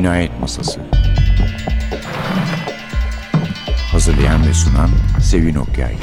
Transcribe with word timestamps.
Cinayet 0.00 0.40
Masası 0.40 0.80
Hazırlayan 3.92 4.46
ve 4.46 4.54
sunan 4.54 4.90
Sevin 5.22 5.54
Okyay 5.54 5.94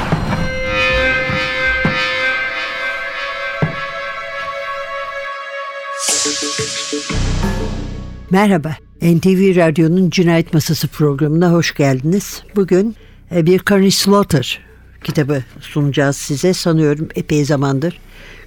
Merhaba, 8.29 8.75
NTV 9.01 9.55
Radyo'nun 9.55 10.09
Cinayet 10.09 10.53
Masası 10.53 10.87
programına 10.87 11.51
hoş 11.51 11.75
geldiniz. 11.75 12.43
Bugün 12.55 12.95
e, 13.35 13.45
bir 13.45 13.59
Karen 13.59 13.89
Slaughter 13.89 14.59
kitabı 15.03 15.43
sunacağız 15.59 16.17
size. 16.17 16.53
Sanıyorum 16.53 17.07
epey 17.15 17.45
zamandır 17.45 17.99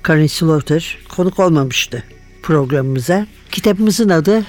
Karen 0.03 0.27
Slaughter 0.27 0.98
konuk 1.09 1.39
olmamıştı 1.39 2.05
programımıza. 2.42 3.27
Kitabımızın 3.51 4.09
adı 4.09 4.45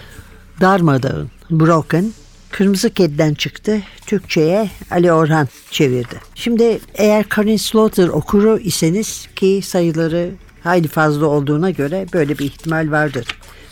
Darmadağın, 0.61 1.31
Broken. 1.51 2.11
Kırmızı 2.51 2.89
Kedi'den 2.89 3.33
çıktı. 3.33 3.81
Türkçe'ye 4.05 4.70
Ali 4.91 5.11
Orhan 5.11 5.47
çevirdi. 5.71 6.15
Şimdi 6.35 6.79
eğer 6.95 7.29
Karen 7.29 7.55
Slaughter 7.55 8.07
okuru 8.07 8.59
iseniz 8.59 9.27
ki 9.35 9.61
sayıları 9.63 10.31
hayli 10.63 10.87
fazla 10.87 11.25
olduğuna 11.25 11.70
göre 11.70 12.05
böyle 12.13 12.37
bir 12.37 12.45
ihtimal 12.45 12.91
vardır 12.91 13.27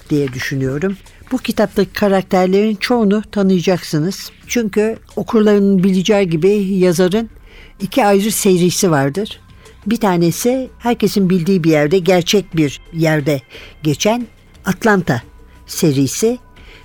diye 0.09 0.33
düşünüyorum. 0.33 0.97
Bu 1.31 1.37
kitaptaki 1.37 1.93
karakterlerin 1.93 2.75
çoğunu 2.75 3.23
tanıyacaksınız. 3.31 4.31
Çünkü 4.47 4.97
okurların 5.15 5.83
bileceği 5.83 6.29
gibi 6.29 6.49
yazarın 6.63 7.29
iki 7.81 8.05
ayrı 8.05 8.31
serisi 8.31 8.91
vardır. 8.91 9.39
Bir 9.85 9.97
tanesi 9.97 10.69
herkesin 10.79 11.29
bildiği 11.29 11.63
bir 11.63 11.71
yerde, 11.71 11.99
gerçek 11.99 12.57
bir 12.57 12.81
yerde 12.93 13.41
geçen 13.83 14.27
Atlanta 14.65 15.21
serisi. 15.67 16.37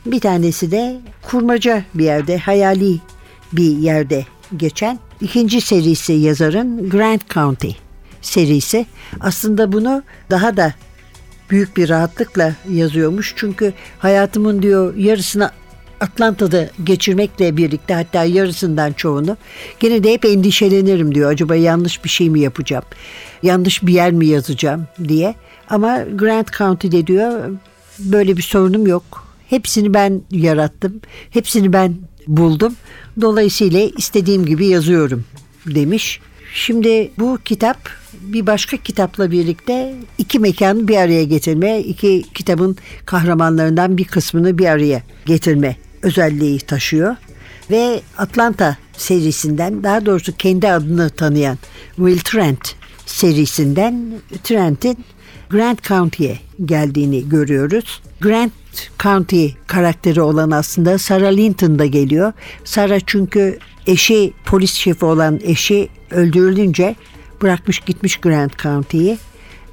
Bir 0.07 0.21
tanesi 0.21 0.71
de 0.71 1.01
kurmaca 1.23 1.85
bir 1.95 2.05
yerde, 2.05 2.39
hayali 2.39 3.01
bir 3.53 3.77
yerde 3.77 4.27
geçen 4.57 4.99
ikinci 5.21 5.61
serisi 5.61 6.13
yazarın 6.13 6.91
Grant 6.91 7.31
County 7.31 7.71
serisi. 8.23 8.87
Aslında 9.21 9.73
bunu 9.73 10.03
daha 10.31 10.57
da 10.57 10.75
büyük 11.51 11.77
bir 11.77 11.89
rahatlıkla 11.89 12.55
yazıyormuş. 12.71 13.35
Çünkü 13.37 13.73
hayatımın 13.99 14.63
diyor 14.63 14.97
yarısını 14.97 15.51
Atlanta'da 16.01 16.71
geçirmekle 16.85 17.57
birlikte 17.57 17.95
hatta 17.95 18.25
yarısından 18.25 18.93
çoğunu 18.93 19.37
gene 19.81 20.05
de 20.05 20.13
hep 20.13 20.25
endişelenirim 20.25 21.15
diyor. 21.15 21.33
Acaba 21.33 21.57
yanlış 21.57 22.05
bir 22.05 22.09
şey 22.09 22.31
mi 22.31 22.41
yapacağım? 22.41 22.85
Yanlış 23.43 23.83
bir 23.83 23.93
yer 23.93 24.13
mi 24.13 24.27
yazacağım 24.27 24.87
diye. 25.09 25.35
Ama 25.71 25.99
Grant 26.15 26.53
County'de 26.53 27.07
diyor 27.07 27.51
böyle 27.99 28.37
bir 28.37 28.43
sorunum 28.43 28.87
yok. 28.87 29.24
Hepsini 29.51 29.95
ben 29.95 30.23
yarattım. 30.31 31.01
Hepsini 31.31 31.73
ben 31.73 31.97
buldum. 32.27 32.77
Dolayısıyla 33.21 33.81
istediğim 33.97 34.47
gibi 34.47 34.67
yazıyorum 34.67 35.25
demiş. 35.67 36.21
Şimdi 36.55 37.11
bu 37.19 37.39
kitap 37.45 37.79
bir 38.21 38.47
başka 38.47 38.77
kitapla 38.77 39.31
birlikte 39.31 39.95
iki 40.19 40.39
mekanı 40.39 40.89
bir 40.89 40.97
araya 40.97 41.25
getirme, 41.25 41.81
iki 41.81 42.25
kitabın 42.35 42.77
kahramanlarından 43.07 43.99
bir 43.99 44.05
kısmını 44.05 44.59
bir 44.59 44.67
araya 44.67 45.03
getirme 45.27 45.77
özelliği 46.03 46.59
taşıyor. 46.59 47.17
Ve 47.71 48.01
Atlanta 48.19 48.77
serisinden 48.97 49.83
daha 49.83 50.07
doğrusu 50.07 50.37
kendi 50.37 50.71
adını 50.71 51.11
tanıyan 51.11 51.59
Will 51.97 52.19
Trent 52.19 52.75
serisinden 53.07 54.13
Trent'in 54.45 55.05
Grant 55.51 55.83
County'ye 55.83 56.39
geldiğini 56.65 57.29
görüyoruz. 57.29 58.03
Grant 58.21 58.53
County 59.03 59.47
karakteri 59.67 60.21
olan 60.21 60.51
aslında 60.51 60.99
Sarah 60.99 61.33
Linton 61.33 61.79
da 61.79 61.87
geliyor. 61.87 62.33
Sarah 62.65 63.01
çünkü 63.07 63.59
eşi 63.87 64.33
polis 64.45 64.73
şefi 64.73 65.05
olan 65.05 65.41
eşi 65.45 65.89
öldürülünce 66.11 66.97
bırakmış 67.43 67.81
gitmiş 67.81 68.17
Grant 68.17 68.59
County'yi 68.59 69.19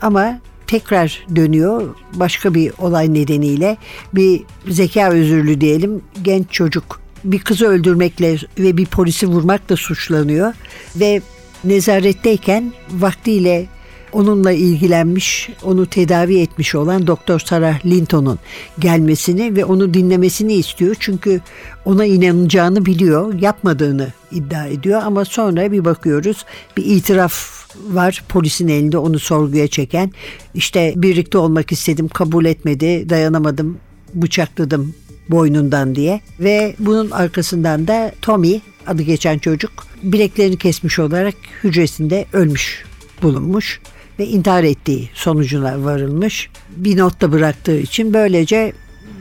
ama 0.01 0.39
tekrar 0.67 1.25
dönüyor 1.35 1.95
başka 2.13 2.53
bir 2.53 2.73
olay 2.77 3.13
nedeniyle 3.13 3.77
bir 4.13 4.41
zeka 4.67 5.09
özürlü 5.09 5.61
diyelim 5.61 6.01
genç 6.21 6.51
çocuk 6.51 7.01
bir 7.23 7.39
kızı 7.39 7.67
öldürmekle 7.67 8.37
ve 8.59 8.77
bir 8.77 8.85
polisi 8.85 9.27
vurmakla 9.27 9.75
suçlanıyor 9.75 10.53
ve 10.95 11.21
nezaretteyken 11.63 12.73
vaktiyle 12.91 13.65
onunla 14.13 14.51
ilgilenmiş, 14.51 15.49
onu 15.63 15.85
tedavi 15.85 16.39
etmiş 16.39 16.75
olan 16.75 17.07
Doktor 17.07 17.39
Sarah 17.39 17.85
Linton'un 17.85 18.39
gelmesini 18.79 19.55
ve 19.55 19.65
onu 19.65 19.93
dinlemesini 19.93 20.53
istiyor. 20.53 20.95
Çünkü 20.99 21.41
ona 21.85 22.05
inanacağını 22.05 22.85
biliyor, 22.85 23.33
yapmadığını 23.33 24.07
iddia 24.31 24.67
ediyor 24.67 25.01
ama 25.03 25.25
sonra 25.25 25.71
bir 25.71 25.85
bakıyoruz 25.85 26.45
bir 26.77 26.85
itiraf 26.85 27.61
var 27.87 28.23
polisin 28.29 28.67
elinde 28.67 28.97
onu 28.97 29.19
sorguya 29.19 29.67
çeken. 29.67 30.11
İşte 30.53 30.93
birlikte 30.95 31.37
olmak 31.37 31.71
istedim, 31.71 32.07
kabul 32.07 32.45
etmedi, 32.45 33.09
dayanamadım, 33.09 33.77
bıçakladım 34.13 34.95
boynundan 35.29 35.95
diye 35.95 36.21
ve 36.39 36.75
bunun 36.79 37.11
arkasından 37.11 37.87
da 37.87 38.11
Tommy 38.21 38.61
adı 38.87 39.01
geçen 39.01 39.37
çocuk 39.37 39.71
bileklerini 40.03 40.57
kesmiş 40.57 40.99
olarak 40.99 41.35
hücresinde 41.63 42.25
ölmüş 42.33 42.85
bulunmuş 43.21 43.79
ve 44.21 44.25
intihar 44.27 44.63
ettiği 44.63 45.09
sonucuna 45.13 45.83
varılmış. 45.83 46.49
Bir 46.69 46.97
not 46.97 47.21
da 47.21 47.31
bıraktığı 47.31 47.77
için 47.77 48.13
böylece 48.13 48.73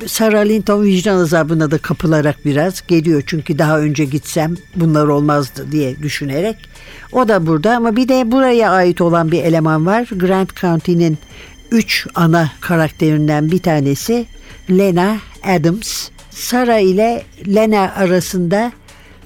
Sarah 0.06 0.44
Linton 0.44 0.82
vicdan 0.82 1.18
azabına 1.18 1.70
da 1.70 1.78
kapılarak 1.78 2.44
biraz 2.44 2.86
geliyor. 2.86 3.22
Çünkü 3.26 3.58
daha 3.58 3.80
önce 3.80 4.04
gitsem 4.04 4.54
bunlar 4.76 5.06
olmazdı 5.06 5.72
diye 5.72 5.98
düşünerek. 6.02 6.56
O 7.12 7.28
da 7.28 7.46
burada 7.46 7.76
ama 7.76 7.96
bir 7.96 8.08
de 8.08 8.32
buraya 8.32 8.70
ait 8.70 9.00
olan 9.00 9.32
bir 9.32 9.42
eleman 9.42 9.86
var. 9.86 10.08
Grant 10.16 10.56
County'nin 10.56 11.18
üç 11.70 12.06
ana 12.14 12.50
karakterinden 12.60 13.50
bir 13.50 13.58
tanesi 13.58 14.26
Lena 14.70 15.16
Adams. 15.44 16.08
Sarah 16.30 16.78
ile 16.78 17.22
Lena 17.46 17.92
arasında 17.96 18.72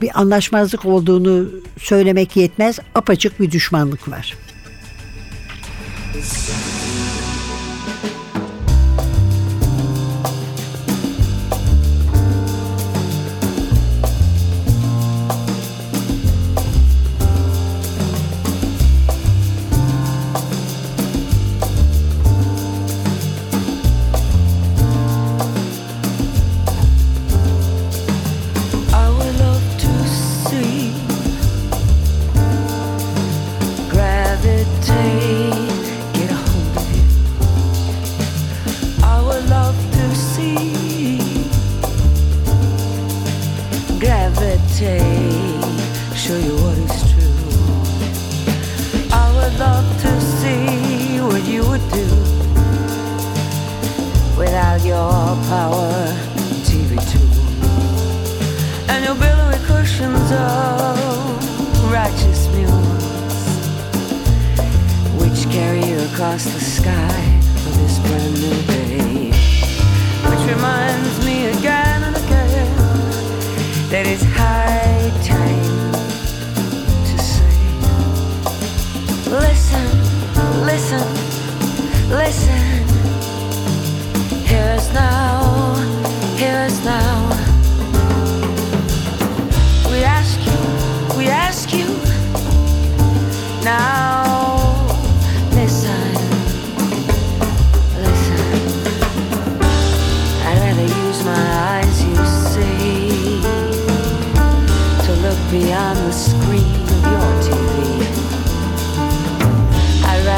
bir 0.02 0.20
anlaşmazlık 0.20 0.84
olduğunu 0.84 1.50
söylemek 1.78 2.36
yetmez. 2.36 2.78
Apaçık 2.94 3.41
bir 3.41 3.50
düşmanlık 3.50 4.10
var. 4.10 4.44
Música 6.14 6.73
what 46.50 46.77
is 46.78 47.12
true. 47.12 47.34
I 49.12 49.27
would 49.37 49.59
love 49.59 49.88
to 50.03 50.21
see 50.21 51.21
what 51.21 51.42
you 51.45 51.63
would 51.68 51.86
do 51.91 52.09
without 54.36 54.84
your 54.84 55.36
power 55.48 55.92
TV 56.68 56.98
too. 57.13 57.28
And 58.92 59.04
your 59.04 59.15
billowy 59.15 59.59
cushions 59.65 60.30
of 60.33 61.92
righteous 61.92 62.48
mules, 62.54 63.04
which 65.21 65.51
carry 65.51 65.83
you 65.84 65.98
across 66.10 66.45
the 66.45 66.60
sky 66.60 67.41
on 67.66 67.72
this 67.80 67.98
brand 68.01 68.34
new 68.34 68.63
day. 68.66 69.30
Which 70.28 70.45
reminds 70.54 71.24
me 71.24 71.47
again 71.47 72.03
and 72.03 72.16
again 72.16 72.74
that 73.91 74.07
it's 74.07 74.24
high 74.24 75.13
time. 75.22 75.64
listen, 80.74 81.06
listen. 82.10 82.88
Here 84.44 84.74
is 84.76 84.92
now, 84.92 85.76
here 86.36 86.65
is 86.66 86.84
now. 86.84 87.23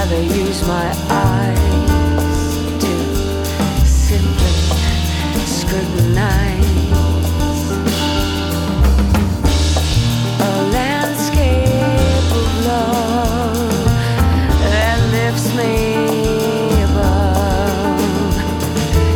rather 0.09 0.23
use 0.23 0.67
my 0.69 0.89
eyes 1.09 2.55
to 2.81 2.93
simply 3.87 4.53
scrutinize 5.45 6.91
a 10.41 10.63
landscape 10.71 12.31
of 12.41 12.49
love 12.67 13.85
that 14.71 14.99
lifts 15.11 15.49
me. 15.57 15.73
above 16.85 17.99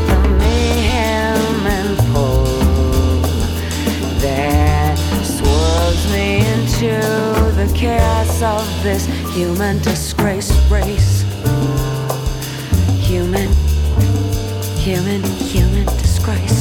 the 0.08 0.28
mayhem 0.38 1.66
and 1.66 1.98
pull 2.12 3.20
that 4.18 4.98
swirls 5.22 6.02
me 6.12 6.28
into 6.54 6.94
the 7.54 7.72
chaos 7.76 8.42
of 8.42 8.82
this 8.82 9.19
human 9.32 9.78
disgrace 9.78 10.50
race. 10.68 11.22
Human, 13.08 13.48
human, 14.76 15.22
human 15.22 15.86
disgrace. 15.98 16.59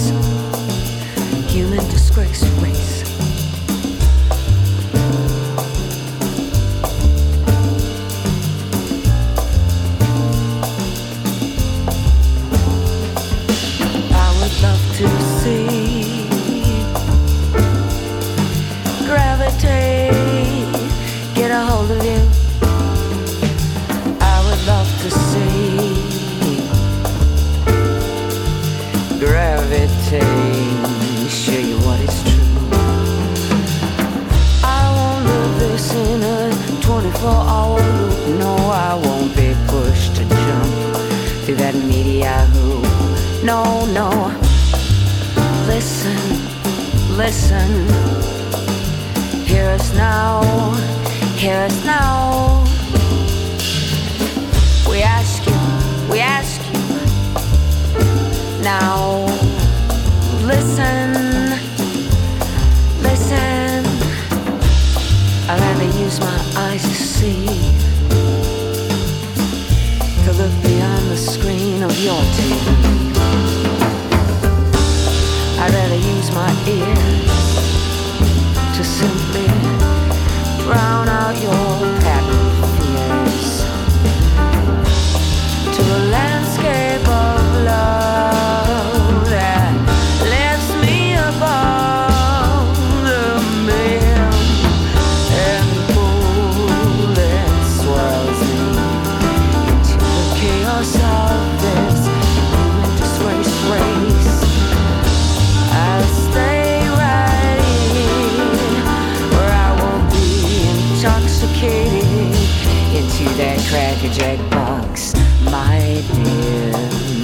Listen. 47.49 47.87
Hear 49.45 49.69
us 49.69 49.93
now, 49.95 50.41
hear 51.35 51.55
us 51.55 51.85
now. 51.85 52.63
We 54.89 55.01
ask 55.01 55.45
you, 55.47 55.57
we 56.11 56.19
ask 56.19 56.61
you. 56.71 56.79
Now, 58.63 59.25
listen, 60.45 61.13
listen. 63.01 63.85
I'd 65.49 65.59
rather 65.59 65.99
use 65.99 66.19
my 66.19 66.39
eyes 66.55 66.83
to 66.83 66.93
see, 66.93 67.45
to 70.23 70.31
look 70.33 70.53
beyond 70.63 71.09
the 71.09 71.17
screen 71.17 71.81
of 71.81 71.97
your 71.99 72.21
TV. 72.35 73.09
I'd 75.61 75.73
rather 75.73 75.95
use 75.95 76.31
my 76.31 76.51
ears 76.67 76.98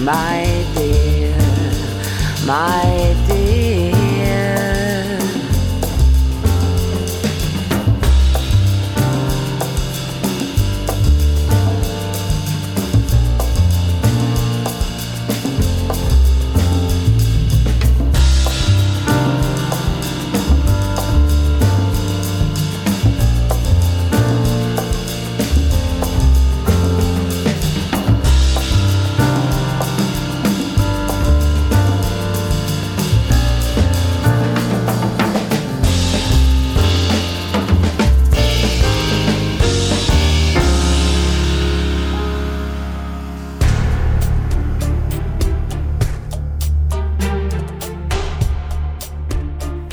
my 0.05 0.45
dear, 0.75 1.35
my 2.45 2.94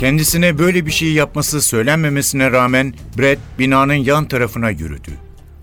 Kendisine 0.02 0.58
böyle 0.58 0.86
bir 0.86 0.90
şey 0.90 1.12
yapması 1.12 1.62
söylenmemesine 1.62 2.52
rağmen 2.52 2.94
Brett 3.18 3.38
binanın 3.58 3.94
yan 3.94 4.24
tarafına 4.24 4.70
yürüdü. 4.70 5.10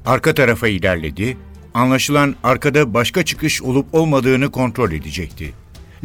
Arka 0.05 0.33
tarafa 0.33 0.67
ilerledi. 0.67 1.37
Anlaşılan 1.73 2.35
arkada 2.43 2.93
başka 2.93 3.25
çıkış 3.25 3.61
olup 3.61 3.93
olmadığını 3.93 4.51
kontrol 4.51 4.91
edecekti. 4.91 5.53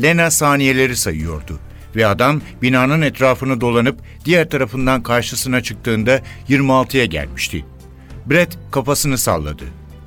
Lena 0.02 0.30
saniyeleri 0.30 0.96
sayıyordu 0.96 1.58
ve 1.96 2.06
adam 2.06 2.40
binanın 2.62 3.02
etrafını 3.02 3.60
dolanıp 3.60 3.98
diğer 4.24 4.50
tarafından 4.50 5.02
karşısına 5.02 5.62
çıktığında 5.62 6.20
26'ya 6.48 7.04
gelmişti. 7.04 7.64
Brett 8.26 8.58
kafasını 8.70 9.18
salladı. 9.18 9.64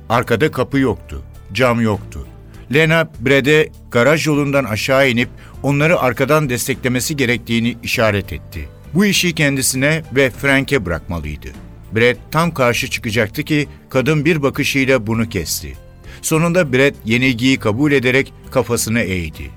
Arkada 0.08 0.50
kapı 0.50 0.78
yoktu, 0.78 1.22
cam 1.52 1.80
yoktu. 1.80 2.26
Lena 2.74 3.10
Brett'e 3.20 3.68
garaj 3.90 4.26
yolundan 4.26 4.64
aşağı 4.64 5.10
inip 5.10 5.28
onları 5.62 6.00
arkadan 6.00 6.48
desteklemesi 6.48 7.16
gerektiğini 7.16 7.76
işaret 7.82 8.32
etti. 8.32 8.68
Bu 8.94 9.04
işi 9.04 9.34
kendisine 9.34 10.02
ve 10.16 10.30
Frank'e 10.30 10.86
bırakmalıydı. 10.86 11.48
Brett 11.92 12.18
tam 12.30 12.54
karşı 12.54 12.90
çıkacaktı 12.90 13.42
ki 13.42 13.68
kadın 13.90 14.24
bir 14.24 14.42
bakışıyla 14.42 15.06
bunu 15.06 15.28
kesti. 15.28 15.72
Sonunda 16.22 16.72
Brett 16.72 16.94
yenilgiyi 17.04 17.58
kabul 17.58 17.92
ederek 17.92 18.32
kafasını 18.50 19.00
eğdi. 19.00 19.50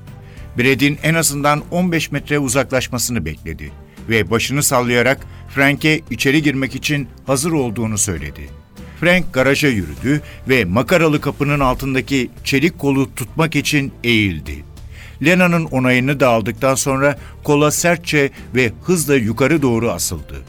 Brett'in 0.58 1.00
en 1.03 1.13
azından 1.13 1.63
15 1.72 2.12
metre 2.12 2.39
uzaklaşmasını 2.39 3.25
bekledi 3.25 3.72
ve 4.10 4.32
başını 4.32 4.63
sallayarak 4.63 5.25
Frank'e 5.50 6.01
içeri 6.10 6.44
girmek 6.44 6.75
için 6.75 7.08
hazır 7.25 7.51
olduğunu 7.51 7.98
söyledi. 7.98 8.61
Frank 9.01 9.34
garaja 9.34 9.67
yürüdü 9.67 10.22
ve 10.50 10.65
makaralı 10.65 11.22
kapının 11.22 11.60
altındaki 11.60 12.29
çelik 12.43 12.79
kolu 12.79 13.15
tutmak 13.15 13.55
için 13.55 13.93
eğildi. 14.03 14.63
Lena'nın 15.25 15.65
onayını 15.65 16.20
da 16.20 16.29
aldıktan 16.29 16.75
sonra 16.75 17.17
kola 17.43 17.72
sertçe 17.72 18.29
ve 18.55 18.72
hızla 18.84 19.15
yukarı 19.15 19.62
doğru 19.62 19.91
asıldı. 19.91 20.41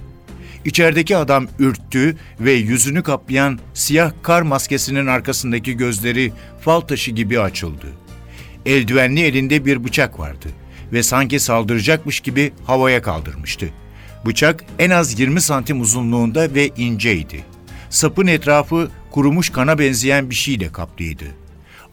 İçerideki 0.65 1.17
adam 1.17 1.49
ürktü 1.59 2.17
ve 2.41 2.53
yüzünü 2.53 3.03
kaplayan 3.03 3.59
siyah 3.75 4.13
kar 4.23 4.43
maskesinin 4.43 5.07
arkasındaki 5.07 5.77
gözleri 5.77 6.33
fal 6.61 6.81
taşı 6.81 7.11
gibi 7.11 7.41
açıldı. 7.41 7.87
Eldivenli 8.67 9.21
elinde 9.21 9.65
bir 9.65 9.85
bıçak 9.85 10.19
vardı 10.19 10.49
ve 10.93 11.03
sanki 11.03 11.41
saldıracakmış 11.41 12.21
gibi 12.21 12.53
havaya 12.65 13.03
kaldırmıştı. 13.03 13.69
Bıçak 14.27 14.65
en 14.79 14.91
az 14.91 15.21
20 15.21 15.41
santim 15.41 15.81
uzunluğunda 15.81 16.55
ve 16.55 16.69
inceydi. 16.69 17.52
Sapın 17.93 18.27
etrafı 18.27 18.91
kurumuş 19.11 19.51
kana 19.51 19.79
benzeyen 19.79 20.31
bir 20.31 20.35
şeyle 20.35 20.73
kaplıydı. 20.73 21.25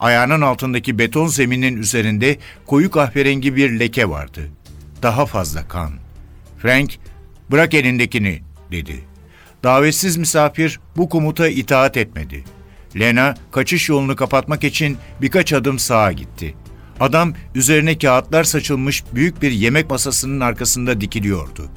Ayağının 0.00 0.40
altındaki 0.40 0.98
beton 0.98 1.26
zeminin 1.26 1.76
üzerinde 1.76 2.38
koyu 2.66 2.90
kahverengi 2.90 3.56
bir 3.56 3.80
leke 3.80 4.08
vardı. 4.08 4.40
Daha 5.02 5.26
fazla 5.26 5.68
kan. 5.68 5.92
Frank, 6.58 6.98
bırak 7.50 7.74
elindekini, 7.74 8.42
dedi. 8.70 9.04
Davetsiz 9.64 10.16
misafir 10.16 10.80
bu 10.96 11.08
komuta 11.08 11.48
itaat 11.48 11.96
etmedi. 11.96 12.44
Lena 12.98 13.34
kaçış 13.52 13.88
yolunu 13.88 14.16
kapatmak 14.16 14.64
için 14.64 14.96
birkaç 15.22 15.52
adım 15.52 15.78
sağa 15.78 16.12
gitti. 16.12 16.54
Adam 17.00 17.34
üzerine 17.54 17.98
kağıtlar 17.98 18.44
saçılmış 18.44 19.04
büyük 19.14 19.42
bir 19.42 19.50
yemek 19.50 19.90
masasının 19.90 20.40
arkasında 20.40 21.00
dikiliyordu. 21.00 21.70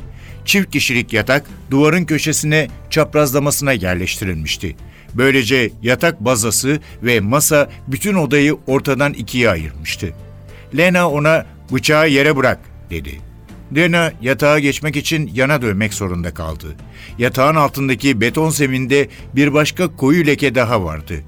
Çift 0.45 0.71
kişilik 0.71 1.13
yatak 1.13 1.45
duvarın 1.71 2.05
köşesine 2.05 2.67
çaprazlamasına 2.89 3.71
yerleştirilmişti. 3.73 4.75
Böylece 5.13 5.71
yatak 5.81 6.19
bazası 6.19 6.79
ve 7.03 7.19
masa 7.19 7.69
bütün 7.87 8.13
odayı 8.13 8.57
ortadan 8.67 9.13
ikiye 9.13 9.49
ayırmıştı. 9.49 10.13
Lena 10.77 11.09
ona 11.09 11.45
bıçağı 11.71 12.09
yere 12.09 12.35
bırak 12.35 12.59
dedi. 12.89 13.21
Lena 13.75 14.11
yatağa 14.21 14.59
geçmek 14.59 14.95
için 14.95 15.31
yana 15.33 15.61
dönmek 15.61 15.93
zorunda 15.93 16.33
kaldı. 16.33 16.75
Yatağın 17.17 17.55
altındaki 17.55 18.21
beton 18.21 18.49
zeminde 18.49 19.09
bir 19.35 19.53
başka 19.53 19.95
koyu 19.95 20.25
leke 20.27 20.55
daha 20.55 20.83
vardı. 20.83 21.23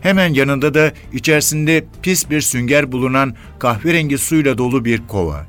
Hemen 0.00 0.34
yanında 0.34 0.74
da 0.74 0.92
içerisinde 1.12 1.84
pis 2.02 2.30
bir 2.30 2.40
sünger 2.40 2.92
bulunan 2.92 3.34
kahverengi 3.58 4.18
suyla 4.18 4.58
dolu 4.58 4.84
bir 4.84 5.06
kova. 5.06 5.46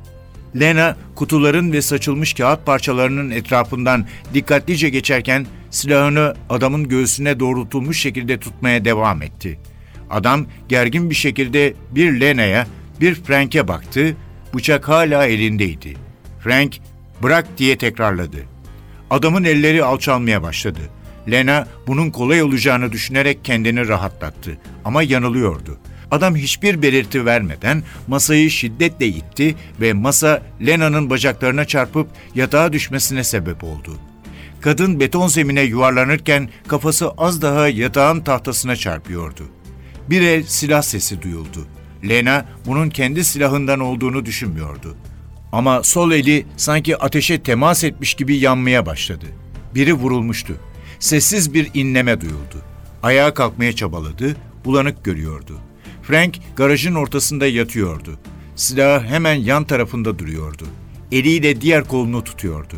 Lena 0.59 0.97
kutuların 1.15 1.71
ve 1.71 1.81
saçılmış 1.81 2.33
kağıt 2.33 2.65
parçalarının 2.65 3.31
etrafından 3.31 4.05
dikkatlice 4.33 4.89
geçerken 4.89 5.45
silahını 5.69 6.35
adamın 6.49 6.87
göğsüne 6.87 7.39
doğrultulmuş 7.39 7.99
şekilde 7.99 8.39
tutmaya 8.39 8.85
devam 8.85 9.21
etti. 9.21 9.59
Adam 10.09 10.45
gergin 10.69 11.09
bir 11.09 11.15
şekilde 11.15 11.73
bir 11.91 12.19
Lena'ya 12.19 12.67
bir 13.01 13.15
Frank'e 13.15 13.67
baktı, 13.67 14.15
bıçak 14.53 14.89
hala 14.89 15.25
elindeydi. 15.25 15.93
Frank, 16.39 16.77
bırak 17.23 17.57
diye 17.57 17.77
tekrarladı. 17.77 18.37
Adamın 19.09 19.43
elleri 19.43 19.83
alçalmaya 19.83 20.43
başladı. 20.43 20.79
Lena 21.31 21.67
bunun 21.87 22.09
kolay 22.11 22.43
olacağını 22.43 22.91
düşünerek 22.91 23.45
kendini 23.45 23.87
rahatlattı 23.87 24.57
ama 24.85 25.03
yanılıyordu. 25.03 25.79
Adam 26.11 26.35
hiçbir 26.35 26.81
belirti 26.81 27.25
vermeden 27.25 27.83
masayı 28.07 28.49
şiddetle 28.49 29.07
itti 29.07 29.55
ve 29.81 29.93
masa 29.93 30.41
Lena'nın 30.65 31.09
bacaklarına 31.09 31.65
çarpıp 31.65 32.07
yatağa 32.35 32.73
düşmesine 32.73 33.23
sebep 33.23 33.63
oldu. 33.63 33.97
Kadın 34.61 34.99
beton 34.99 35.27
zemine 35.27 35.61
yuvarlanırken 35.61 36.49
kafası 36.67 37.09
az 37.09 37.41
daha 37.41 37.67
yatağın 37.67 38.21
tahtasına 38.21 38.75
çarpıyordu. 38.75 39.43
Bir 40.09 40.21
el 40.21 40.43
silah 40.43 40.81
sesi 40.81 41.21
duyuldu. 41.21 41.67
Lena 42.09 42.45
bunun 42.65 42.89
kendi 42.89 43.23
silahından 43.23 43.79
olduğunu 43.79 44.25
düşünmüyordu. 44.25 44.97
Ama 45.51 45.83
sol 45.83 46.11
eli 46.11 46.45
sanki 46.57 46.97
ateşe 46.97 47.43
temas 47.43 47.83
etmiş 47.83 48.13
gibi 48.13 48.37
yanmaya 48.37 48.85
başladı. 48.85 49.25
Biri 49.75 49.93
vurulmuştu. 49.93 50.53
Sessiz 50.99 51.53
bir 51.53 51.69
inleme 51.73 52.21
duyuldu. 52.21 52.61
Ayağa 53.03 53.33
kalkmaya 53.33 53.73
çabaladı, 53.73 54.35
bulanık 54.65 55.03
görüyordu. 55.03 55.59
Frank 56.09 56.35
garajın 56.55 56.95
ortasında 56.95 57.47
yatıyordu. 57.47 58.19
Silahı 58.55 59.05
hemen 59.05 59.33
yan 59.33 59.63
tarafında 59.63 60.19
duruyordu. 60.19 60.67
Eliyle 61.11 61.61
diğer 61.61 61.83
kolunu 61.83 62.23
tutuyordu. 62.23 62.75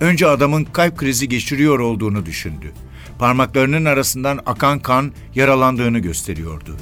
Önce 0.00 0.26
adamın 0.26 0.64
kalp 0.64 0.96
krizi 0.96 1.28
geçiriyor 1.28 1.78
olduğunu 1.78 2.26
düşündü. 2.26 2.72
Parmaklarının 3.18 3.84
arasından 3.84 4.40
akan 4.46 4.78
kan 4.78 5.12
yaralandığını 5.34 5.98
gösteriyordu. 5.98 6.76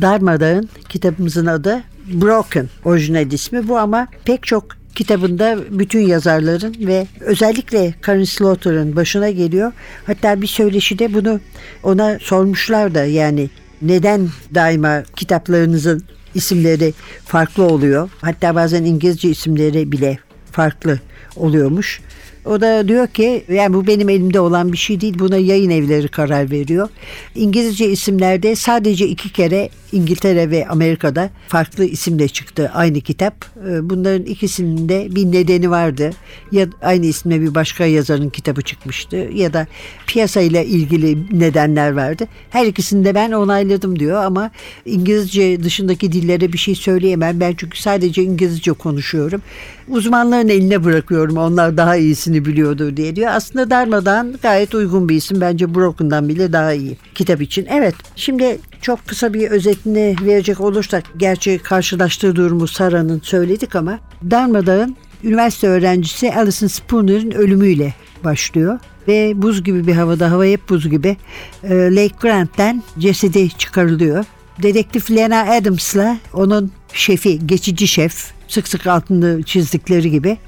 Darmadağın 0.00 0.68
kitabımızın 0.88 1.46
adı 1.46 1.84
Broken 2.12 2.68
orijinal 2.84 3.32
ismi 3.32 3.68
bu 3.68 3.78
ama 3.78 4.08
pek 4.24 4.42
çok 4.42 4.66
kitabında 4.96 5.58
bütün 5.70 6.00
yazarların 6.00 6.74
ve 6.80 7.06
özellikle 7.20 7.94
Karen 8.00 8.24
Slaughter'ın 8.24 8.96
başına 8.96 9.30
geliyor. 9.30 9.72
Hatta 10.06 10.42
bir 10.42 10.46
söyleşide 10.46 11.14
bunu 11.14 11.40
ona 11.82 12.18
sormuşlar 12.20 12.94
da 12.94 13.04
yani 13.04 13.50
neden 13.82 14.28
daima 14.54 15.02
kitaplarınızın 15.16 16.02
isimleri 16.34 16.94
farklı 17.24 17.64
oluyor. 17.64 18.10
Hatta 18.20 18.54
bazen 18.54 18.84
İngilizce 18.84 19.28
isimleri 19.28 19.92
bile 19.92 20.18
farklı 20.52 21.00
oluyormuş. 21.36 22.00
O 22.44 22.60
da 22.60 22.88
diyor 22.88 23.06
ki 23.06 23.44
yani 23.48 23.74
bu 23.74 23.86
benim 23.86 24.08
elimde 24.08 24.40
olan 24.40 24.72
bir 24.72 24.78
şey 24.78 25.00
değil. 25.00 25.18
Buna 25.18 25.36
yayın 25.36 25.70
evleri 25.70 26.08
karar 26.08 26.50
veriyor. 26.50 26.88
İngilizce 27.34 27.90
isimlerde 27.90 28.56
sadece 28.56 29.06
iki 29.06 29.32
kere 29.32 29.68
İngiltere 29.96 30.50
ve 30.50 30.66
Amerika'da 30.68 31.30
farklı 31.48 31.84
isimle 31.84 32.28
çıktı 32.28 32.70
aynı 32.74 33.00
kitap. 33.00 33.44
Ee, 33.68 33.90
bunların 33.90 34.24
ikisinin 34.24 34.88
de 34.88 35.08
bir 35.10 35.24
nedeni 35.24 35.70
vardı. 35.70 36.10
Ya 36.52 36.66
aynı 36.82 37.06
isimle 37.06 37.40
bir 37.40 37.54
başka 37.54 37.84
yazarın 37.86 38.30
kitabı 38.30 38.62
çıkmıştı 38.62 39.16
ya 39.16 39.52
da 39.52 39.66
piyasayla 40.06 40.62
ilgili 40.62 41.40
nedenler 41.40 41.92
vardı. 41.92 42.26
Her 42.50 42.66
ikisini 42.66 43.04
de 43.04 43.14
ben 43.14 43.32
onayladım 43.32 43.98
diyor 43.98 44.24
ama 44.24 44.50
İngilizce 44.84 45.62
dışındaki 45.62 46.12
dillere 46.12 46.52
bir 46.52 46.58
şey 46.58 46.74
söyleyemem. 46.74 47.40
Ben 47.40 47.54
çünkü 47.56 47.80
sadece 47.80 48.22
İngilizce 48.22 48.72
konuşuyorum. 48.72 49.42
Uzmanların 49.88 50.48
eline 50.48 50.84
bırakıyorum. 50.84 51.36
Onlar 51.36 51.76
daha 51.76 51.96
iyisini 51.96 52.44
biliyordur 52.44 52.96
diye 52.96 53.16
diyor. 53.16 53.30
Aslında 53.34 53.70
darmadan 53.70 54.34
gayet 54.42 54.74
uygun 54.74 55.08
bir 55.08 55.16
isim. 55.16 55.40
Bence 55.40 55.74
Broken'dan 55.74 56.28
bile 56.28 56.52
daha 56.52 56.72
iyi 56.72 56.96
kitap 57.14 57.42
için. 57.42 57.66
Evet 57.70 57.94
şimdi 58.16 58.58
çok 58.82 59.06
kısa 59.06 59.34
bir 59.34 59.50
özetini 59.50 60.16
verecek 60.22 60.60
olursak 60.60 61.04
gerçi 61.16 61.58
karşılaştığı 61.58 62.36
durumu 62.36 62.66
Sarah'nın 62.66 63.20
söyledik 63.20 63.76
ama 63.76 63.98
darmadağın 64.30 64.96
üniversite 65.24 65.68
öğrencisi 65.68 66.34
Alison 66.34 66.66
Spooner'ın 66.66 67.30
ölümüyle 67.30 67.94
başlıyor 68.24 68.78
ve 69.08 69.42
buz 69.42 69.64
gibi 69.64 69.86
bir 69.86 69.92
havada 69.92 70.30
hava 70.30 70.44
hep 70.44 70.68
buz 70.68 70.90
gibi 70.90 71.16
e, 71.64 71.74
Lake 71.74 72.14
Grant'ten 72.20 72.82
cesedi 72.98 73.50
çıkarılıyor. 73.50 74.24
Dedektif 74.62 75.10
Lena 75.10 75.42
Adams'la 75.42 76.18
onun 76.32 76.72
şefi, 76.92 77.46
geçici 77.46 77.88
şef, 77.88 78.32
sık 78.48 78.68
sık 78.68 78.86
altını 78.86 79.42
çizdikleri 79.42 80.10
gibi 80.10 80.38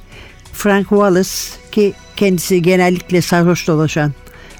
Frank 0.52 0.88
Wallace 0.88 1.30
ki 1.72 1.92
kendisi 2.16 2.62
genellikle 2.62 3.22
sarhoş 3.22 3.66
dolaşan 3.66 4.12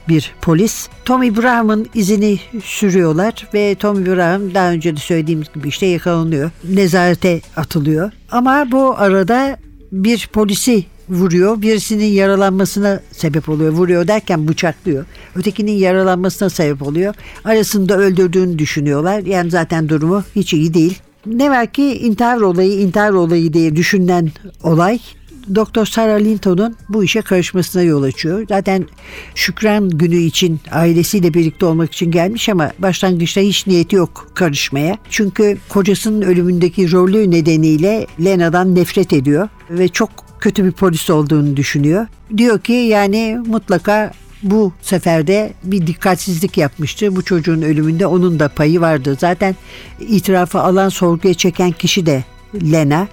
bir 0.08 0.34
polis. 0.40 0.88
Tommy 1.04 1.36
Brown'un 1.36 1.86
izini 1.94 2.38
sürüyorlar 2.64 3.48
ve 3.54 3.74
Tommy 3.74 4.06
Brown 4.06 4.54
daha 4.54 4.70
önce 4.70 4.96
de 4.96 5.00
söylediğimiz 5.00 5.46
gibi 5.54 5.68
işte 5.68 5.86
yakalanıyor. 5.86 6.50
Nezarete 6.64 7.40
atılıyor. 7.56 8.12
Ama 8.30 8.66
bu 8.72 8.94
arada 8.98 9.58
bir 9.92 10.28
polisi 10.32 10.84
vuruyor. 11.08 11.62
Birisinin 11.62 12.12
yaralanmasına 12.12 13.00
sebep 13.12 13.48
oluyor. 13.48 13.72
Vuruyor 13.72 14.08
derken 14.08 14.48
bıçaklıyor. 14.48 15.04
Ötekinin 15.34 15.72
yaralanmasına 15.72 16.50
sebep 16.50 16.82
oluyor. 16.82 17.14
Arasında 17.44 17.98
öldürdüğünü 17.98 18.58
düşünüyorlar. 18.58 19.20
Yani 19.20 19.50
zaten 19.50 19.88
durumu 19.88 20.22
hiç 20.36 20.54
iyi 20.54 20.74
değil. 20.74 20.98
Ne 21.26 21.50
var 21.50 21.66
ki 21.66 21.98
intihar 21.98 22.40
olayı 22.40 22.80
intihar 22.80 23.12
olayı 23.12 23.52
diye 23.52 23.76
düşünülen 23.76 24.30
olay 24.62 24.98
Doktor 25.54 25.86
Sarah 25.86 26.20
Linton'un 26.20 26.76
bu 26.88 27.04
işe 27.04 27.22
karışmasına 27.22 27.82
yol 27.82 28.02
açıyor. 28.02 28.46
Zaten 28.48 28.86
Şükran 29.34 29.90
günü 29.90 30.16
için 30.16 30.60
ailesiyle 30.70 31.34
birlikte 31.34 31.66
olmak 31.66 31.92
için 31.92 32.10
gelmiş 32.10 32.48
ama 32.48 32.72
başlangıçta 32.78 33.40
hiç 33.40 33.66
niyeti 33.66 33.96
yok 33.96 34.30
karışmaya. 34.34 34.98
Çünkü 35.10 35.58
kocasının 35.68 36.22
ölümündeki 36.22 36.92
rolü 36.92 37.30
nedeniyle 37.30 38.06
Lena'dan 38.24 38.74
nefret 38.74 39.12
ediyor 39.12 39.48
ve 39.70 39.88
çok 39.88 40.10
kötü 40.40 40.64
bir 40.64 40.72
polis 40.72 41.10
olduğunu 41.10 41.56
düşünüyor. 41.56 42.06
Diyor 42.36 42.60
ki 42.60 42.72
yani 42.72 43.38
mutlaka 43.46 44.12
bu 44.42 44.72
seferde 44.82 45.52
bir 45.64 45.86
dikkatsizlik 45.86 46.58
yapmıştı. 46.58 47.16
Bu 47.16 47.22
çocuğun 47.22 47.62
ölümünde 47.62 48.06
onun 48.06 48.38
da 48.38 48.48
payı 48.48 48.80
vardı. 48.80 49.16
Zaten 49.20 49.56
itirafı 50.00 50.60
alan 50.60 50.88
sorguya 50.88 51.34
çeken 51.34 51.72
kişi 51.72 52.06
de 52.06 52.24
Lena 52.54 53.08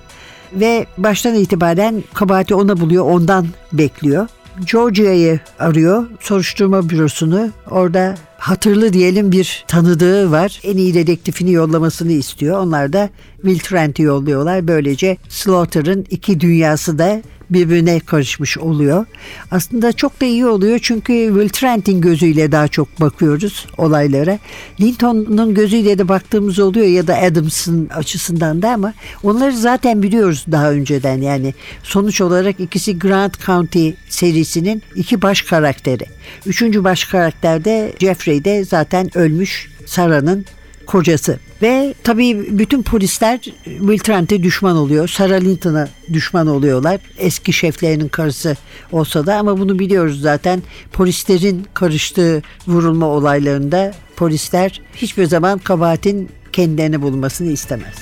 ve 0.55 0.85
baştan 0.97 1.35
itibaren 1.35 2.03
kabahati 2.13 2.55
ona 2.55 2.79
buluyor, 2.79 3.05
ondan 3.05 3.47
bekliyor. 3.73 4.27
Georgia'yı 4.71 5.39
arıyor, 5.59 6.05
soruşturma 6.19 6.89
bürosunu. 6.89 7.49
Orada 7.71 8.15
hatırlı 8.45 8.93
diyelim 8.93 9.31
bir 9.31 9.65
tanıdığı 9.67 10.31
var. 10.31 10.59
En 10.63 10.77
iyi 10.77 10.93
dedektifini 10.93 11.51
yollamasını 11.51 12.11
istiyor. 12.11 12.59
Onlar 12.59 12.93
da 12.93 13.09
Will 13.41 13.59
Trent'i 13.59 14.01
yolluyorlar. 14.01 14.67
Böylece 14.67 15.17
Slaughter'ın 15.29 16.05
iki 16.09 16.39
dünyası 16.39 16.99
da 16.99 17.21
birbirine 17.49 17.99
karışmış 17.99 18.57
oluyor. 18.57 19.05
Aslında 19.51 19.93
çok 19.93 20.21
da 20.21 20.25
iyi 20.25 20.45
oluyor 20.45 20.79
çünkü 20.81 21.13
Will 21.27 21.49
Trent'in 21.49 22.01
gözüyle 22.01 22.51
daha 22.51 22.67
çok 22.67 23.01
bakıyoruz 23.01 23.65
olaylara. 23.77 24.39
Linton'un 24.81 25.53
gözüyle 25.53 25.97
de 25.97 26.07
baktığımız 26.07 26.59
oluyor 26.59 26.85
ya 26.85 27.07
da 27.07 27.17
Adams'ın 27.17 27.89
açısından 27.89 28.61
da 28.61 28.71
ama 28.71 28.93
onları 29.23 29.57
zaten 29.57 30.03
biliyoruz 30.03 30.45
daha 30.51 30.71
önceden 30.71 31.21
yani. 31.21 31.53
Sonuç 31.83 32.21
olarak 32.21 32.59
ikisi 32.59 32.99
Grant 32.99 33.45
County 33.45 33.89
serisinin 34.09 34.83
iki 34.95 35.21
baş 35.21 35.41
karakteri. 35.41 36.05
Üçüncü 36.45 36.83
baş 36.83 37.03
karakter 37.03 37.65
de 37.65 37.93
Jeffrey 37.99 38.34
de 38.43 38.65
zaten 38.65 39.17
ölmüş 39.17 39.69
Sarah'nın 39.85 40.45
kocası. 40.85 41.39
Ve 41.61 41.93
tabii 42.03 42.59
bütün 42.59 42.83
polisler 42.83 43.39
Will 43.63 43.99
Trent'e 43.99 44.43
düşman 44.43 44.75
oluyor. 44.75 45.07
Sarah 45.07 45.41
Linton'a 45.41 45.87
düşman 46.13 46.47
oluyorlar. 46.47 46.99
Eski 47.17 47.53
şeflerinin 47.53 48.07
karısı 48.07 48.57
olsa 48.91 49.25
da 49.25 49.35
ama 49.35 49.59
bunu 49.59 49.79
biliyoruz 49.79 50.21
zaten. 50.21 50.63
Polislerin 50.93 51.65
karıştığı 51.73 52.41
vurulma 52.67 53.07
olaylarında 53.07 53.93
polisler 54.15 54.81
hiçbir 54.95 55.25
zaman 55.25 55.59
kabahatin 55.59 56.29
kendilerini 56.51 57.01
bulmasını 57.01 57.51
istemez. 57.51 57.95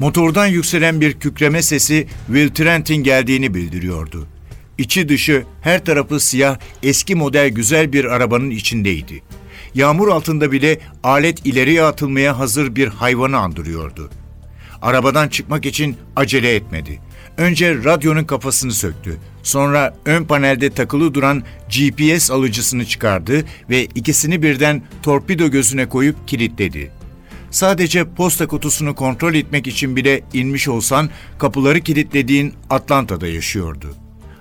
Motordan 0.00 0.46
yükselen 0.46 1.00
bir 1.00 1.12
kükreme 1.12 1.62
sesi 1.62 2.06
Will 2.26 2.48
Trent'in 2.48 2.96
geldiğini 2.96 3.54
bildiriyordu. 3.54 4.26
İçi 4.78 5.08
dışı 5.08 5.44
her 5.62 5.84
tarafı 5.84 6.20
siyah 6.20 6.58
eski 6.82 7.14
model 7.14 7.48
güzel 7.48 7.92
bir 7.92 8.04
arabanın 8.04 8.50
içindeydi. 8.50 9.22
Yağmur 9.74 10.08
altında 10.08 10.52
bile 10.52 10.78
alet 11.02 11.46
ileriye 11.46 11.82
atılmaya 11.82 12.38
hazır 12.38 12.76
bir 12.76 12.88
hayvanı 12.88 13.38
andırıyordu. 13.38 14.10
Arabadan 14.82 15.28
çıkmak 15.28 15.66
için 15.66 15.96
acele 16.16 16.54
etmedi. 16.54 17.00
Önce 17.36 17.84
radyonun 17.84 18.24
kafasını 18.24 18.72
söktü. 18.72 19.16
Sonra 19.42 19.96
ön 20.04 20.24
panelde 20.24 20.70
takılı 20.70 21.14
duran 21.14 21.42
GPS 21.68 22.30
alıcısını 22.30 22.84
çıkardı 22.84 23.44
ve 23.70 23.84
ikisini 23.84 24.42
birden 24.42 24.82
torpido 25.02 25.48
gözüne 25.48 25.88
koyup 25.88 26.28
kilitledi. 26.28 26.90
Sadece 27.56 28.04
posta 28.04 28.46
kutusunu 28.46 28.94
kontrol 28.94 29.34
etmek 29.34 29.66
için 29.66 29.96
bile 29.96 30.22
inmiş 30.32 30.68
olsan 30.68 31.10
kapıları 31.38 31.80
kilitlediğin 31.80 32.54
Atlanta'da 32.70 33.26
yaşıyordu. 33.26 33.94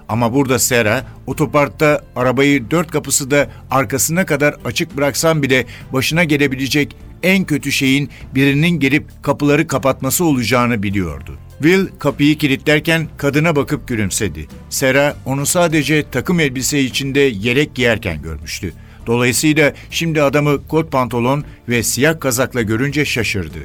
Ama 0.10 0.34
burada 0.34 0.60
Sera, 0.60 1.06
otoparkta 1.28 2.04
arabayı 2.16 2.72
dört 2.72 2.92
kapısı 2.92 3.32
da 3.32 3.50
arkasına 3.72 4.26
kadar 4.26 4.56
açık 4.66 4.98
bıraksan 4.98 5.44
bile 5.44 5.66
başına 5.94 6.24
gelebilecek 6.24 6.96
en 7.24 7.46
kötü 7.46 7.72
şeyin 7.72 8.10
birinin 8.36 8.80
gelip 8.80 9.24
kapıları 9.24 9.68
kapatması 9.68 10.26
olacağını 10.26 10.84
biliyordu. 10.84 11.38
Will 11.62 11.88
kapıyı 12.00 12.38
kilitlerken 12.38 13.08
kadına 13.18 13.56
bakıp 13.56 13.88
gülümsedi. 13.88 14.48
Sera 14.70 15.16
onu 15.26 15.46
sadece 15.46 16.10
takım 16.12 16.40
elbise 16.40 16.80
içinde 16.80 17.20
yelek 17.20 17.76
giyerken 17.76 18.22
görmüştü. 18.22 18.74
Dolayısıyla 19.08 19.74
şimdi 19.90 20.22
adamı 20.22 20.68
kot 20.68 20.92
pantolon 20.92 21.44
ve 21.70 21.84
siyah 21.84 22.20
kazakla 22.20 22.62
görünce 22.62 23.06
şaşırdı. 23.06 23.60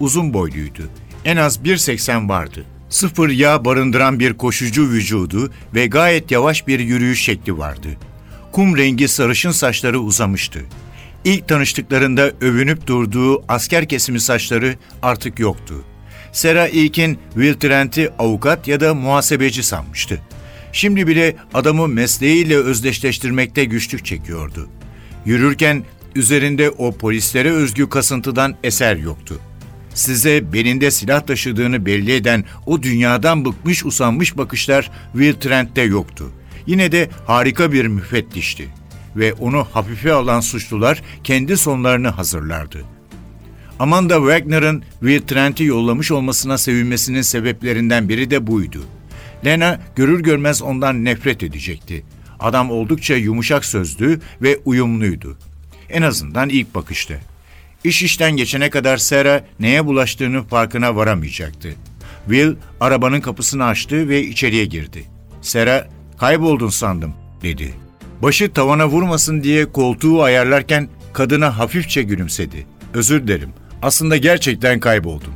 Uzun 0.00 0.34
boyluydu. 0.34 0.82
En 1.24 1.36
az 1.36 1.58
1.80 1.58 2.28
vardı. 2.28 2.64
Sıfır 2.88 3.28
yağ 3.28 3.64
barındıran 3.64 4.20
bir 4.20 4.32
koşucu 4.32 4.90
vücudu 4.90 5.50
ve 5.74 5.86
gayet 5.86 6.30
yavaş 6.30 6.66
bir 6.66 6.80
yürüyüş 6.80 7.22
şekli 7.22 7.58
vardı. 7.58 7.88
Kum 8.52 8.76
rengi 8.76 9.08
sarışın 9.08 9.50
saçları 9.50 9.98
uzamıştı. 9.98 10.60
İlk 11.24 11.48
tanıştıklarında 11.48 12.32
övünüp 12.40 12.86
durduğu 12.86 13.44
asker 13.48 13.88
kesimi 13.88 14.20
saçları 14.20 14.74
artık 15.02 15.38
yoktu. 15.38 15.74
Sera 16.32 16.68
ilkin 16.68 17.18
Will 17.34 17.54
Trent'i 17.54 18.10
avukat 18.18 18.68
ya 18.68 18.80
da 18.80 18.94
muhasebeci 18.94 19.62
sanmıştı. 19.62 20.20
Şimdi 20.76 21.06
bile 21.06 21.36
adamı 21.54 21.88
mesleğiyle 21.88 22.56
özdeşleştirmekte 22.56 23.64
güçlük 23.64 24.04
çekiyordu. 24.04 24.68
Yürürken 25.26 25.84
üzerinde 26.14 26.70
o 26.70 26.92
polislere 26.92 27.50
özgü 27.50 27.88
kasıntıdan 27.88 28.56
eser 28.64 28.96
yoktu. 28.96 29.40
Size 29.94 30.52
belinde 30.52 30.90
silah 30.90 31.20
taşıdığını 31.20 31.86
belli 31.86 32.12
eden 32.12 32.44
o 32.66 32.82
dünyadan 32.82 33.44
bıkmış 33.44 33.84
usanmış 33.84 34.36
bakışlar 34.36 34.90
Will 35.12 35.34
Trent'te 35.34 35.82
yoktu. 35.82 36.30
Yine 36.66 36.92
de 36.92 37.10
harika 37.26 37.72
bir 37.72 37.86
müfettişti 37.86 38.68
ve 39.16 39.32
onu 39.32 39.66
hafife 39.72 40.12
alan 40.12 40.40
suçlular 40.40 41.02
kendi 41.24 41.56
sonlarını 41.56 42.08
hazırlardı. 42.08 42.84
Amanda 43.78 44.16
Wagner'ın 44.16 44.82
Will 45.00 45.20
Trent'i 45.20 45.64
yollamış 45.64 46.10
olmasına 46.10 46.58
sevinmesinin 46.58 47.22
sebeplerinden 47.22 48.08
biri 48.08 48.30
de 48.30 48.46
buydu. 48.46 48.84
Lena 49.44 49.80
görür 49.96 50.20
görmez 50.20 50.62
ondan 50.62 51.04
nefret 51.04 51.42
edecekti. 51.42 52.04
Adam 52.40 52.70
oldukça 52.70 53.14
yumuşak 53.14 53.64
sözlü 53.64 54.20
ve 54.42 54.58
uyumluydu. 54.64 55.38
En 55.90 56.02
azından 56.02 56.48
ilk 56.48 56.74
bakışta. 56.74 57.14
İş 57.84 58.02
işten 58.02 58.36
geçene 58.36 58.70
kadar 58.70 58.96
Sarah 58.96 59.40
neye 59.60 59.86
bulaştığının 59.86 60.42
farkına 60.42 60.96
varamayacaktı. 60.96 61.74
Will 62.24 62.54
arabanın 62.80 63.20
kapısını 63.20 63.64
açtı 63.64 64.08
ve 64.08 64.22
içeriye 64.22 64.64
girdi. 64.64 65.04
Sarah, 65.40 65.84
kayboldun 66.18 66.68
sandım, 66.68 67.14
dedi. 67.42 67.74
Başı 68.22 68.52
tavana 68.52 68.88
vurmasın 68.88 69.42
diye 69.42 69.72
koltuğu 69.72 70.22
ayarlarken 70.22 70.88
kadına 71.12 71.58
hafifçe 71.58 72.02
gülümsedi. 72.02 72.66
Özür 72.94 73.22
dilerim, 73.22 73.50
aslında 73.82 74.16
gerçekten 74.16 74.80
kayboldum. 74.80 75.34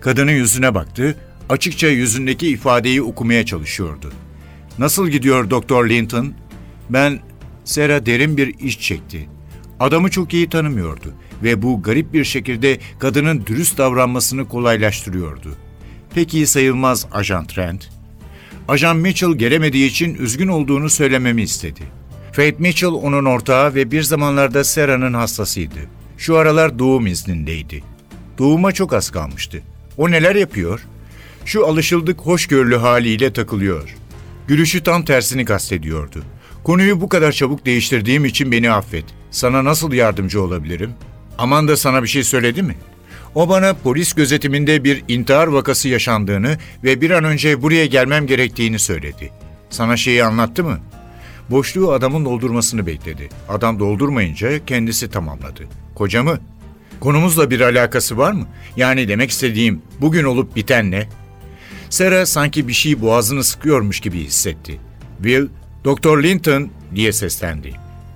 Kadının 0.00 0.32
yüzüne 0.32 0.74
baktı, 0.74 1.16
açıkça 1.48 1.88
yüzündeki 1.88 2.48
ifadeyi 2.48 3.02
okumaya 3.02 3.46
çalışıyordu. 3.46 4.12
Nasıl 4.78 5.08
gidiyor 5.08 5.50
Doktor 5.50 5.88
Linton? 5.88 6.34
Ben, 6.90 7.20
Sarah 7.64 8.06
derin 8.06 8.36
bir 8.36 8.58
iş 8.58 8.80
çekti. 8.80 9.28
Adamı 9.80 10.10
çok 10.10 10.34
iyi 10.34 10.48
tanımıyordu 10.48 11.14
ve 11.42 11.62
bu 11.62 11.82
garip 11.82 12.12
bir 12.12 12.24
şekilde 12.24 12.78
kadının 12.98 13.46
dürüst 13.46 13.78
davranmasını 13.78 14.48
kolaylaştırıyordu. 14.48 15.48
Pek 16.14 16.34
iyi 16.34 16.46
sayılmaz 16.46 17.06
Ajan 17.12 17.46
Trent. 17.46 17.88
Ajan 18.68 18.96
Mitchell 18.96 19.32
gelemediği 19.32 19.86
için 19.86 20.14
üzgün 20.14 20.48
olduğunu 20.48 20.90
söylememi 20.90 21.42
istedi. 21.42 21.80
Faith 22.32 22.60
Mitchell 22.60 22.90
onun 22.90 23.24
ortağı 23.24 23.74
ve 23.74 23.90
bir 23.90 24.02
zamanlarda 24.02 24.64
Sarah'nın 24.64 25.14
hastasıydı. 25.14 25.78
Şu 26.18 26.36
aralar 26.36 26.78
doğum 26.78 27.06
iznindeydi. 27.06 27.82
Doğuma 28.38 28.72
çok 28.72 28.92
az 28.92 29.10
kalmıştı. 29.10 29.62
O 29.96 30.10
neler 30.10 30.34
yapıyor? 30.34 30.86
Şu 31.46 31.66
alışıldık 31.66 32.20
hoşgörülü 32.20 32.76
haliyle 32.76 33.32
takılıyor. 33.32 33.96
Gülüşü 34.48 34.82
tam 34.82 35.04
tersini 35.04 35.44
kastediyordu. 35.44 36.22
Konuyu 36.64 37.00
bu 37.00 37.08
kadar 37.08 37.32
çabuk 37.32 37.66
değiştirdiğim 37.66 38.24
için 38.24 38.52
beni 38.52 38.70
affet. 38.70 39.04
Sana 39.30 39.64
nasıl 39.64 39.92
yardımcı 39.92 40.42
olabilirim? 40.42 40.90
Amanda 41.38 41.76
sana 41.76 42.02
bir 42.02 42.08
şey 42.08 42.24
söyledi 42.24 42.62
mi? 42.62 42.76
O 43.34 43.48
bana 43.48 43.74
polis 43.74 44.12
gözetiminde 44.12 44.84
bir 44.84 45.04
intihar 45.08 45.46
vakası 45.46 45.88
yaşandığını 45.88 46.58
ve 46.84 47.00
bir 47.00 47.10
an 47.10 47.24
önce 47.24 47.62
buraya 47.62 47.86
gelmem 47.86 48.26
gerektiğini 48.26 48.78
söyledi. 48.78 49.32
Sana 49.70 49.96
şeyi 49.96 50.24
anlattı 50.24 50.64
mı? 50.64 50.78
Boşluğu 51.50 51.92
adamın 51.92 52.24
doldurmasını 52.24 52.86
bekledi. 52.86 53.28
Adam 53.48 53.78
doldurmayınca 53.78 54.64
kendisi 54.64 55.10
tamamladı. 55.10 55.64
Koca 55.94 56.22
mı? 56.22 56.40
Konumuzla 57.00 57.50
bir 57.50 57.60
alakası 57.60 58.18
var 58.18 58.32
mı? 58.32 58.46
Yani 58.76 59.08
demek 59.08 59.30
istediğim 59.30 59.82
bugün 60.00 60.24
olup 60.24 60.56
biten 60.56 60.90
ne? 60.90 61.08
Sarah 61.96 62.26
sanki 62.26 62.68
bir 62.68 62.72
şey 62.72 63.00
boğazını 63.00 63.44
sıkıyormuş 63.44 64.00
gibi 64.00 64.18
hissetti. 64.18 64.80
Will, 65.22 65.48
Doktor 65.84 66.22
Linton 66.22 66.70
diye 66.94 67.12
seslendi. 67.12 67.72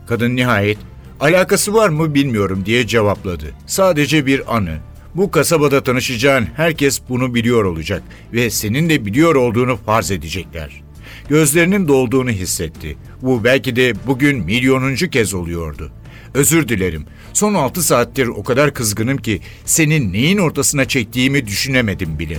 Kadın 0.06 0.36
nihayet, 0.36 0.78
alakası 1.20 1.74
var 1.74 1.88
mı 1.88 2.14
bilmiyorum 2.14 2.62
diye 2.66 2.86
cevapladı. 2.86 3.44
Sadece 3.66 4.26
bir 4.26 4.56
anı. 4.56 4.78
Bu 5.14 5.30
kasabada 5.30 5.82
tanışacağın 5.82 6.46
herkes 6.56 7.00
bunu 7.08 7.34
biliyor 7.34 7.64
olacak 7.64 8.02
ve 8.32 8.50
senin 8.50 8.88
de 8.88 9.04
biliyor 9.06 9.34
olduğunu 9.34 9.76
farz 9.76 10.10
edecekler. 10.10 10.82
Gözlerinin 11.28 11.88
dolduğunu 11.88 12.30
hissetti. 12.30 12.96
Bu 13.22 13.44
belki 13.44 13.76
de 13.76 13.94
bugün 14.06 14.44
milyonuncu 14.44 15.10
kez 15.10 15.34
oluyordu. 15.34 15.92
Özür 16.34 16.68
dilerim. 16.68 17.04
Son 17.32 17.54
altı 17.54 17.82
saattir 17.82 18.26
o 18.26 18.44
kadar 18.44 18.74
kızgınım 18.74 19.16
ki 19.16 19.40
senin 19.64 20.12
neyin 20.12 20.38
ortasına 20.38 20.84
çektiğimi 20.84 21.46
düşünemedim 21.46 22.18
bile. 22.18 22.38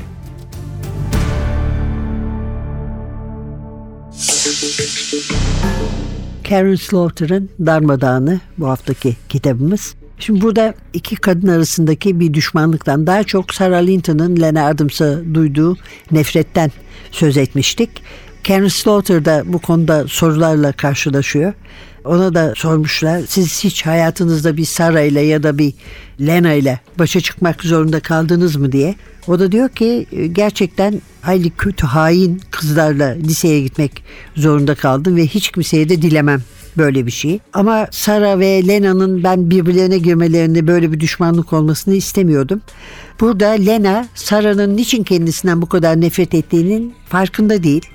Karen 6.49 6.75
Slaughter'ın 6.75 7.49
Darmadağını 7.65 8.39
bu 8.57 8.67
haftaki 8.67 9.15
kitabımız. 9.29 9.95
Şimdi 10.19 10.41
burada 10.41 10.73
iki 10.93 11.15
kadın 11.15 11.47
arasındaki 11.47 12.19
bir 12.19 12.33
düşmanlıktan 12.33 13.07
daha 13.07 13.23
çok 13.23 13.53
Sarah 13.53 13.81
Linton'ın 13.81 14.41
Lena 14.41 14.65
Adams'a 14.65 15.33
duyduğu 15.33 15.77
nefretten 16.11 16.71
söz 17.11 17.37
etmiştik. 17.37 17.89
Karen 18.47 18.67
Slaughter 18.67 19.25
da 19.25 19.43
bu 19.45 19.59
konuda 19.59 20.07
sorularla 20.07 20.71
karşılaşıyor. 20.71 21.53
Ona 22.05 22.33
da 22.33 22.53
sormuşlar 22.55 23.21
siz 23.27 23.63
hiç 23.63 23.85
hayatınızda 23.85 24.57
bir 24.57 24.65
Sarah 24.65 25.01
ile 25.01 25.21
ya 25.21 25.43
da 25.43 25.57
bir 25.57 25.73
Lena 26.21 26.53
ile 26.53 26.79
başa 26.99 27.21
çıkmak 27.21 27.63
zorunda 27.63 27.99
kaldınız 27.99 28.55
mı 28.55 28.71
diye. 28.71 28.95
O 29.27 29.39
da 29.39 29.51
diyor 29.51 29.69
ki 29.69 30.07
gerçekten 30.31 31.01
hayli 31.21 31.49
kötü 31.49 31.87
hain 31.87 32.41
kızlarla 32.51 33.07
liseye 33.07 33.61
gitmek 33.61 34.03
zorunda 34.35 34.75
kaldım 34.75 35.15
ve 35.15 35.27
hiç 35.27 35.51
kimseye 35.51 35.89
de 35.89 36.01
dilemem 36.01 36.41
böyle 36.77 37.05
bir 37.05 37.11
şey. 37.11 37.39
Ama 37.53 37.87
Sara 37.91 38.39
ve 38.39 38.67
Lena'nın 38.67 39.23
ben 39.23 39.49
birbirlerine 39.49 39.97
girmelerini 39.97 40.67
böyle 40.67 40.91
bir 40.91 40.99
düşmanlık 40.99 41.53
olmasını 41.53 41.95
istemiyordum. 41.95 42.61
Burada 43.19 43.47
Lena 43.47 44.07
Sara'nın 44.15 44.77
niçin 44.77 45.03
kendisinden 45.03 45.61
bu 45.61 45.69
kadar 45.69 46.01
nefret 46.01 46.33
ettiğinin 46.33 46.93
farkında 47.09 47.63
değil 47.63 47.85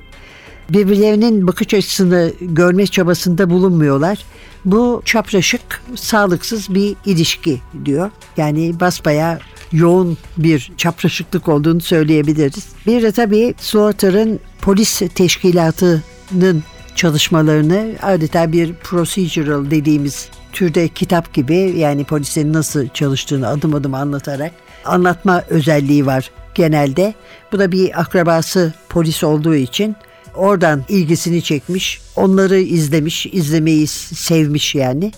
birbirlerinin 0.69 1.47
bakış 1.47 1.75
açısını 1.75 2.33
görme 2.41 2.87
çabasında 2.87 3.51
bulunmuyorlar. 3.51 4.19
Bu 4.65 5.03
çapraşık, 5.05 5.83
sağlıksız 5.95 6.75
bir 6.75 6.97
ilişki 7.07 7.61
diyor. 7.85 8.11
Yani 8.37 8.81
basbaya 8.81 9.39
yoğun 9.73 10.19
bir 10.37 10.73
çapraşıklık 10.77 11.49
olduğunu 11.49 11.81
söyleyebiliriz. 11.81 12.67
Bir 12.87 13.03
de 13.03 13.13
tabii 13.13 13.55
Slaughter'ın 13.59 14.41
polis 14.61 15.03
teşkilatının 15.15 16.63
çalışmalarını 16.95 17.95
adeta 18.03 18.53
bir 18.53 18.75
procedural 18.75 19.71
dediğimiz 19.71 20.29
türde 20.53 20.89
kitap 20.89 21.35
gibi 21.35 21.57
yani 21.57 22.05
polisin 22.05 22.53
nasıl 22.53 22.89
çalıştığını 22.89 23.49
adım 23.49 23.75
adım 23.75 23.95
anlatarak 23.95 24.53
anlatma 24.85 25.43
özelliği 25.49 26.07
var 26.07 26.31
genelde. 26.55 27.15
Bu 27.53 27.59
da 27.59 27.73
bir 27.73 28.01
akrabası 28.01 28.73
polis 28.89 29.25
olduğu 29.25 29.55
için 29.55 29.97
oradan 30.37 30.85
ilgisini 30.89 31.43
çekmiş. 31.43 32.01
Onları 32.17 32.59
izlemiş, 32.59 33.27
izlemeyi 33.27 33.87
sevmiş 33.87 34.75
yani. 34.75 35.13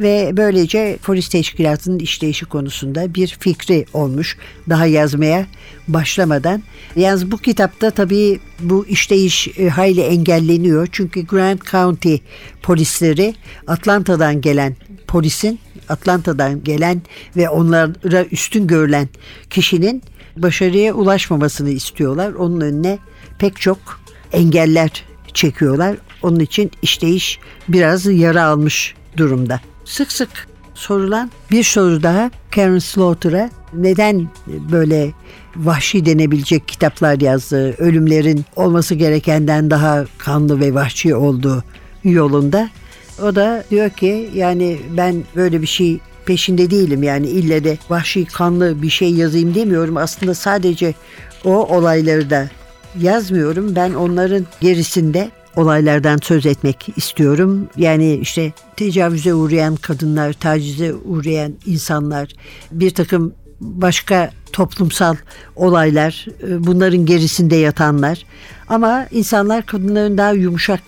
Ve 0.00 0.30
böylece 0.32 0.98
polis 1.02 1.28
teşkilatının 1.28 1.98
işleyişi 1.98 2.46
konusunda 2.46 3.14
bir 3.14 3.36
fikri 3.40 3.86
olmuş. 3.92 4.36
Daha 4.68 4.86
yazmaya 4.86 5.46
başlamadan. 5.88 6.62
Yalnız 6.96 7.30
bu 7.30 7.38
kitapta 7.38 7.90
tabii 7.90 8.40
bu 8.60 8.86
işleyiş 8.86 9.48
e, 9.58 9.68
hayli 9.68 10.00
engelleniyor. 10.00 10.88
Çünkü 10.92 11.26
Grant 11.26 11.70
County 11.70 12.16
polisleri 12.62 13.34
Atlanta'dan 13.66 14.40
gelen 14.40 14.76
polisin 15.06 15.58
Atlanta'dan 15.88 16.64
gelen 16.64 17.02
ve 17.36 17.48
onlara 17.48 18.24
üstün 18.24 18.66
görülen 18.66 19.08
kişinin 19.50 20.02
başarıya 20.36 20.94
ulaşmamasını 20.94 21.70
istiyorlar. 21.70 22.32
Onun 22.32 22.60
önüne 22.60 22.98
pek 23.38 23.60
çok 23.60 23.78
engeller 24.34 25.04
çekiyorlar. 25.34 25.96
Onun 26.22 26.40
için 26.40 26.70
işleyiş 26.82 27.38
biraz 27.68 28.06
yara 28.06 28.44
almış 28.44 28.94
durumda. 29.16 29.60
Sık 29.84 30.12
sık 30.12 30.48
sorulan 30.74 31.30
bir 31.50 31.64
soru 31.64 32.02
daha 32.02 32.30
Karen 32.54 32.78
Slaughter'a 32.78 33.50
neden 33.74 34.28
böyle 34.46 35.10
vahşi 35.56 36.06
denebilecek 36.06 36.68
kitaplar 36.68 37.20
yazdı, 37.20 37.74
ölümlerin 37.78 38.44
olması 38.56 38.94
gerekenden 38.94 39.70
daha 39.70 40.04
kanlı 40.18 40.60
ve 40.60 40.74
vahşi 40.74 41.14
olduğu 41.14 41.64
yolunda. 42.04 42.68
O 43.22 43.34
da 43.34 43.64
diyor 43.70 43.90
ki 43.90 44.30
yani 44.34 44.78
ben 44.96 45.24
böyle 45.36 45.62
bir 45.62 45.66
şey 45.66 45.98
peşinde 46.26 46.70
değilim 46.70 47.02
yani 47.02 47.26
ille 47.26 47.64
de 47.64 47.78
vahşi 47.90 48.24
kanlı 48.24 48.82
bir 48.82 48.90
şey 48.90 49.10
yazayım 49.10 49.54
demiyorum. 49.54 49.96
Aslında 49.96 50.34
sadece 50.34 50.94
o 51.44 51.76
olayları 51.76 52.30
da 52.30 52.48
yazmıyorum. 53.00 53.76
Ben 53.76 53.94
onların 53.94 54.46
gerisinde 54.60 55.30
olaylardan 55.56 56.18
söz 56.22 56.46
etmek 56.46 56.88
istiyorum. 56.96 57.68
Yani 57.76 58.14
işte 58.14 58.52
tecavüze 58.76 59.34
uğrayan 59.34 59.76
kadınlar, 59.76 60.32
tacize 60.32 60.94
uğrayan 60.94 61.52
insanlar, 61.66 62.28
bir 62.70 62.90
takım 62.90 63.34
başka 63.60 64.30
toplumsal 64.52 65.16
olaylar, 65.56 66.26
e, 66.48 66.66
bunların 66.66 67.06
gerisinde 67.06 67.56
yatanlar. 67.56 68.26
Ama 68.68 69.06
insanlar 69.10 69.66
kadınların 69.66 70.18
daha 70.18 70.32
yumuşak 70.32 70.80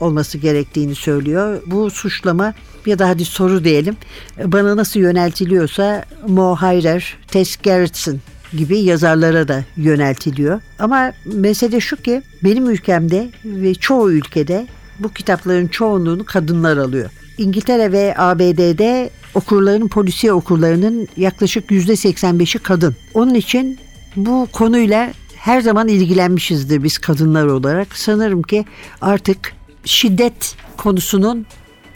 olması 0.00 0.38
gerektiğini 0.38 0.94
söylüyor. 0.94 1.62
Bu 1.66 1.90
suçlama 1.90 2.54
ya 2.86 2.98
da 2.98 3.08
hadi 3.08 3.24
soru 3.24 3.64
diyelim 3.64 3.96
bana 4.44 4.76
nasıl 4.76 5.00
yöneltiliyorsa 5.00 6.04
Mo 6.28 6.54
Hayrer, 6.54 7.16
Tess 7.28 7.56
Gerritsen 7.56 8.20
gibi 8.56 8.78
yazarlara 8.78 9.48
da 9.48 9.64
yöneltiliyor. 9.76 10.60
Ama 10.78 11.12
mesele 11.24 11.80
şu 11.80 11.96
ki 11.96 12.22
benim 12.44 12.70
ülkemde 12.70 13.28
ve 13.44 13.74
çoğu 13.74 14.12
ülkede 14.12 14.66
bu 14.98 15.12
kitapların 15.12 15.66
çoğunluğunu 15.66 16.24
kadınlar 16.24 16.76
alıyor. 16.76 17.10
İngiltere 17.38 17.92
ve 17.92 18.14
ABD'de 18.18 19.10
okurların 19.34 19.88
polisiye 19.88 20.32
okurlarının 20.32 21.08
yaklaşık 21.16 21.70
%85'i 21.70 22.62
kadın. 22.62 22.96
Onun 23.14 23.34
için 23.34 23.78
bu 24.16 24.48
konuyla 24.52 25.12
her 25.36 25.60
zaman 25.60 25.88
ilgilenmişizdir 25.88 26.82
biz 26.82 26.98
kadınlar 26.98 27.46
olarak. 27.46 27.96
Sanırım 27.96 28.42
ki 28.42 28.64
artık 29.00 29.52
şiddet 29.84 30.56
konusunun 30.76 31.46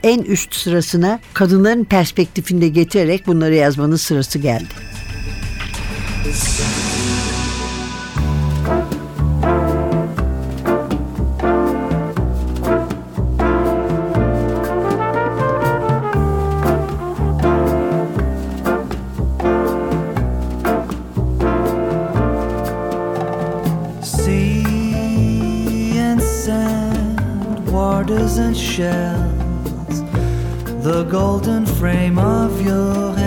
en 0.03 0.23
üst 0.23 0.55
sırasına 0.55 1.21
kadınların 1.35 1.85
perspektifinde 1.85 2.69
getirerek 2.69 3.27
bunları 3.27 3.55
yazmanın 3.55 3.97
sırası 3.97 4.39
geldi. 4.39 5.00
And 28.33 28.57
shells, 28.57 30.03
the 30.85 31.05
golden 31.11 31.67
frame 31.67 32.17
of 32.17 32.65
your 32.65 33.20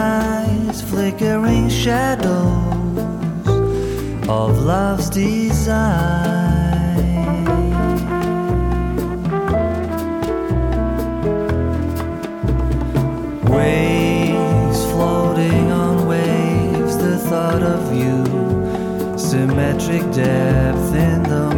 eyes, 0.00 0.82
flickering 0.82 1.68
shadows 1.68 2.98
of 4.28 4.58
love's 4.58 5.10
desire. 5.10 6.96
Waves 13.44 14.80
floating 14.92 15.70
on 15.70 16.06
waves, 16.06 16.96
the 16.96 17.18
thought 17.28 17.62
of 17.62 17.82
you, 17.94 18.24
symmetric 19.18 20.02
depth 20.12 20.94
in 20.94 21.22
the 21.24 21.49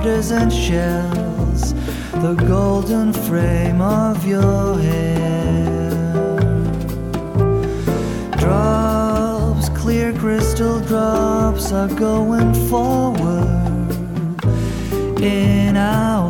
waters 0.00 0.30
and 0.30 0.50
shells, 0.50 1.74
the 2.22 2.34
golden 2.48 3.12
frame 3.12 3.82
of 3.82 4.26
your 4.26 4.78
hair. 4.78 5.90
Drops, 8.38 9.68
clear 9.78 10.14
crystal 10.14 10.80
drops 10.80 11.70
are 11.72 11.88
going 11.88 12.54
forward 12.70 14.42
in 15.22 15.76
our 15.76 16.29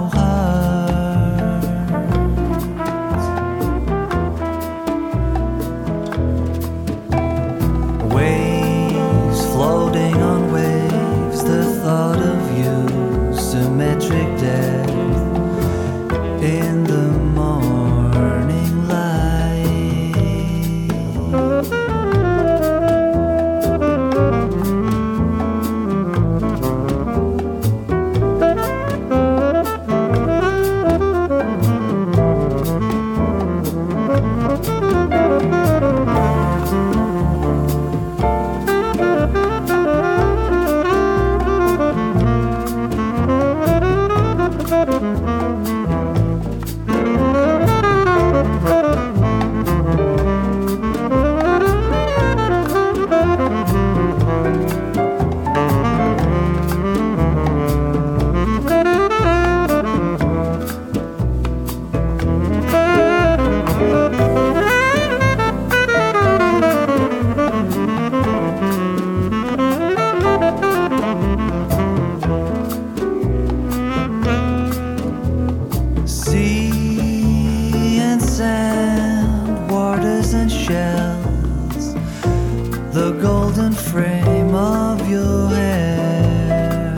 golden 83.41 83.73
frame 83.73 84.55
of 84.55 85.09
your 85.09 85.49
hair. 85.49 86.95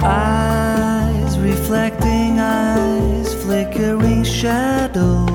Eyes 0.00 1.36
reflecting 1.40 2.38
eyes, 2.38 3.34
flickering 3.42 4.22
shadows 4.22 5.28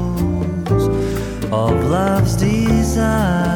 of 1.51 1.73
love's 1.95 2.35
design. 2.37 3.52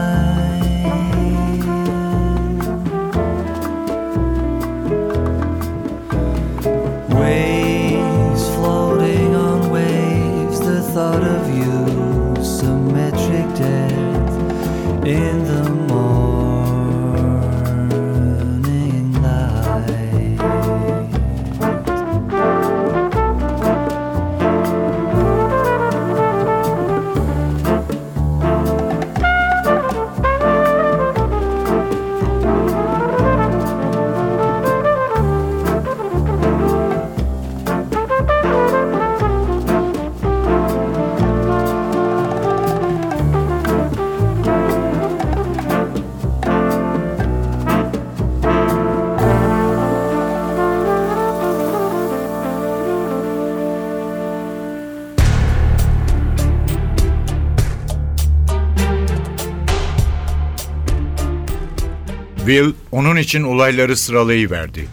Will 62.48 62.74
onun 62.92 63.16
için 63.16 63.44
olayları 63.44 63.98
sıralayıverdi. 63.98 64.88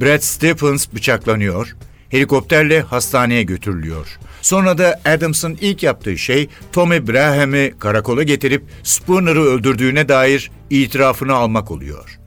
Brad 0.00 0.20
Stephens 0.20 0.86
bıçaklanıyor, 0.94 1.76
helikopterle 2.08 2.80
hastaneye 2.80 3.42
götürülüyor. 3.42 4.18
Sonra 4.42 4.78
da 4.78 5.00
Adams'ın 5.04 5.58
ilk 5.60 5.82
yaptığı 5.82 6.18
şey 6.18 6.48
Tommy 6.72 7.08
Braham'i 7.08 7.74
karakola 7.78 8.22
getirip 8.22 8.62
Spooner'ı 8.82 9.42
öldürdüğüne 9.42 10.08
dair 10.08 10.50
itirafını 10.70 11.34
almak 11.34 11.70
oluyor. 11.70 12.18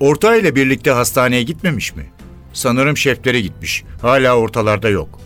Ortağı 0.00 0.38
ile 0.38 0.54
birlikte 0.54 0.90
hastaneye 0.90 1.42
gitmemiş 1.42 1.96
mi? 1.96 2.06
Sanırım 2.52 2.96
şeflere 2.96 3.40
gitmiş. 3.40 3.84
Hala 4.02 4.36
ortalarda 4.36 4.88
yok. 4.88 5.20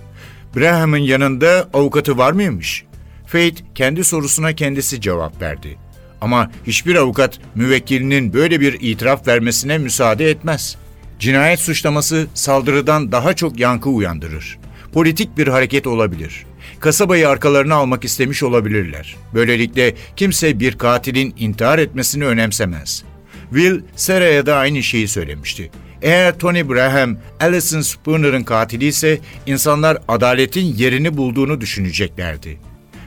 Braham'ın 0.56 0.98
yanında 0.98 1.68
avukatı 1.74 2.18
var 2.18 2.32
mıymış? 2.32 2.84
Fate 3.26 3.64
kendi 3.74 4.04
sorusuna 4.04 4.52
kendisi 4.52 5.00
cevap 5.00 5.42
verdi. 5.42 5.81
Ama 6.22 6.50
hiçbir 6.66 6.94
avukat 6.94 7.38
müvekkilinin 7.54 8.32
böyle 8.32 8.60
bir 8.60 8.76
itiraf 8.80 9.28
vermesine 9.28 9.78
müsaade 9.78 10.30
etmez. 10.30 10.76
Cinayet 11.18 11.60
suçlaması 11.60 12.26
saldırıdan 12.34 13.12
daha 13.12 13.34
çok 13.34 13.60
yankı 13.60 13.90
uyandırır. 13.90 14.58
Politik 14.92 15.38
bir 15.38 15.48
hareket 15.48 15.86
olabilir. 15.86 16.46
Kasabayı 16.80 17.28
arkalarına 17.28 17.74
almak 17.74 18.04
istemiş 18.04 18.42
olabilirler. 18.42 19.16
Böylelikle 19.34 19.94
kimse 20.16 20.60
bir 20.60 20.78
katilin 20.78 21.34
intihar 21.38 21.78
etmesini 21.78 22.24
önemsemez. 22.26 23.04
Will, 23.50 23.80
Sarah'a 23.96 24.46
da 24.46 24.56
aynı 24.56 24.82
şeyi 24.82 25.08
söylemişti. 25.08 25.70
Eğer 26.02 26.38
Tony 26.38 26.68
Braham, 26.68 27.16
Alison 27.40 27.80
Spooner'ın 27.80 28.42
katili 28.44 28.84
ise 28.84 29.18
insanlar 29.46 29.98
adaletin 30.08 30.74
yerini 30.74 31.16
bulduğunu 31.16 31.60
düşüneceklerdi. 31.60 32.58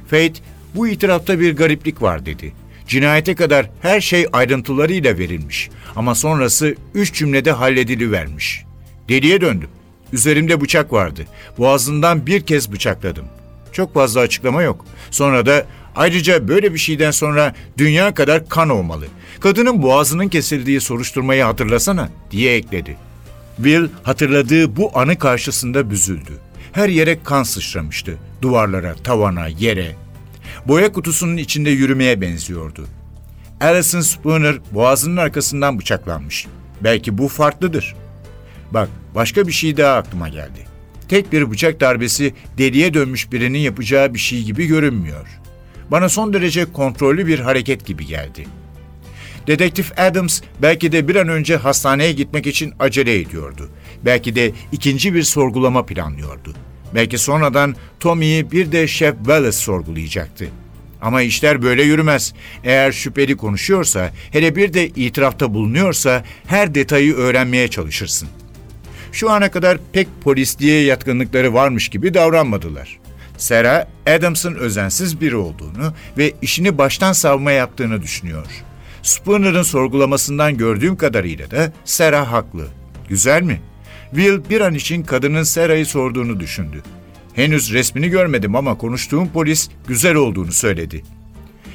Fate, 0.07 0.33
bu 0.75 0.87
itirafta 0.87 1.39
bir 1.39 1.55
gariplik 1.55 2.01
var 2.01 2.25
dedi. 2.25 2.64
Cinayete 2.87 3.35
kadar 3.35 3.69
her 3.81 4.01
şey 4.01 4.27
ayrıntılarıyla 4.33 5.17
verilmiş 5.17 5.69
ama 5.95 6.15
sonrası 6.15 6.75
üç 6.93 7.13
cümlede 7.13 7.51
halledilivermiş. 7.51 8.65
Deliye 9.09 9.41
döndüm. 9.41 9.69
Üzerimde 10.13 10.61
bıçak 10.61 10.93
vardı. 10.93 11.25
Boğazından 11.57 12.25
bir 12.27 12.41
kez 12.41 12.71
bıçakladım. 12.71 13.25
Çok 13.71 13.93
fazla 13.93 14.19
açıklama 14.19 14.61
yok. 14.61 14.85
Sonra 15.11 15.45
da 15.45 15.65
ayrıca 15.95 16.47
böyle 16.47 16.73
bir 16.73 16.79
şeyden 16.79 17.11
sonra 17.11 17.55
dünya 17.77 18.13
kadar 18.13 18.49
kan 18.49 18.69
olmalı. 18.69 19.05
Kadının 19.39 19.81
boğazının 19.81 20.27
kesildiği 20.27 20.81
soruşturmayı 20.81 21.43
hatırlasana 21.43 22.09
diye 22.31 22.55
ekledi. 22.55 22.97
Will 23.55 23.87
hatırladığı 24.03 24.75
bu 24.75 24.91
anı 24.93 25.17
karşısında 25.17 25.89
büzüldü. 25.89 26.31
Her 26.71 26.89
yere 26.89 27.23
kan 27.23 27.43
sıçramıştı. 27.43 28.17
Duvarlara, 28.41 28.95
tavana, 28.95 29.47
yere. 29.47 29.95
Boya 30.67 30.91
kutusunun 30.91 31.37
içinde 31.37 31.69
yürümeye 31.69 32.21
benziyordu. 32.21 32.87
Alison 33.61 34.01
Spooner 34.01 34.55
boğazının 34.71 35.17
arkasından 35.17 35.79
bıçaklanmış. 35.79 36.47
Belki 36.81 37.17
bu 37.17 37.27
farklıdır. 37.27 37.95
Bak, 38.71 38.89
başka 39.15 39.47
bir 39.47 39.51
şey 39.51 39.77
daha 39.77 39.95
aklıma 39.95 40.29
geldi. 40.29 40.65
Tek 41.07 41.31
bir 41.31 41.51
bıçak 41.51 41.79
darbesi 41.79 42.33
deliye 42.57 42.93
dönmüş 42.93 43.31
birinin 43.31 43.59
yapacağı 43.59 44.13
bir 44.13 44.19
şey 44.19 44.43
gibi 44.43 44.65
görünmüyor. 44.67 45.27
Bana 45.91 46.09
son 46.09 46.33
derece 46.33 46.65
kontrollü 46.65 47.27
bir 47.27 47.39
hareket 47.39 47.85
gibi 47.85 48.05
geldi. 48.05 48.47
Dedektif 49.47 49.99
Adams 49.99 50.41
belki 50.61 50.91
de 50.91 51.07
bir 51.07 51.15
an 51.15 51.27
önce 51.27 51.55
hastaneye 51.55 52.11
gitmek 52.11 52.47
için 52.47 52.73
acele 52.79 53.19
ediyordu. 53.19 53.69
Belki 54.05 54.35
de 54.35 54.51
ikinci 54.71 55.13
bir 55.13 55.23
sorgulama 55.23 55.85
planlıyordu. 55.85 56.53
Belki 56.95 57.17
sonradan 57.17 57.75
Tommy'yi 57.99 58.51
bir 58.51 58.71
de 58.71 58.87
Chef 58.87 59.15
Wallace 59.17 59.51
sorgulayacaktı. 59.51 60.47
Ama 61.01 61.21
işler 61.21 61.61
böyle 61.61 61.83
yürümez. 61.83 62.33
Eğer 62.63 62.91
şüpheli 62.91 63.37
konuşuyorsa, 63.37 64.11
hele 64.31 64.55
bir 64.55 64.73
de 64.73 64.87
itirafta 64.87 65.53
bulunuyorsa 65.53 66.23
her 66.47 66.75
detayı 66.75 67.15
öğrenmeye 67.15 67.67
çalışırsın. 67.67 68.29
Şu 69.11 69.31
ana 69.31 69.51
kadar 69.51 69.77
pek 69.93 70.07
polisliğe 70.23 70.83
yatkınlıkları 70.83 71.53
varmış 71.53 71.89
gibi 71.89 72.13
davranmadılar. 72.13 72.99
Sarah, 73.37 73.85
Adams'ın 74.07 74.55
özensiz 74.55 75.21
biri 75.21 75.35
olduğunu 75.35 75.93
ve 76.17 76.33
işini 76.41 76.77
baştan 76.77 77.13
savma 77.13 77.51
yaptığını 77.51 78.01
düşünüyor. 78.01 78.45
Spooner'ın 79.01 79.63
sorgulamasından 79.63 80.57
gördüğüm 80.57 80.95
kadarıyla 80.95 81.51
da 81.51 81.73
Sarah 81.85 82.31
haklı. 82.31 82.67
Güzel 83.09 83.41
mi? 83.41 83.61
Will 84.15 84.49
bir 84.49 84.61
an 84.61 84.73
için 84.73 85.03
kadının 85.03 85.43
Sarah'ı 85.43 85.85
sorduğunu 85.85 86.39
düşündü. 86.39 86.83
Henüz 87.33 87.73
resmini 87.73 88.09
görmedim 88.09 88.55
ama 88.55 88.77
konuştuğum 88.77 89.27
polis 89.27 89.69
güzel 89.87 90.15
olduğunu 90.15 90.51
söyledi. 90.51 91.03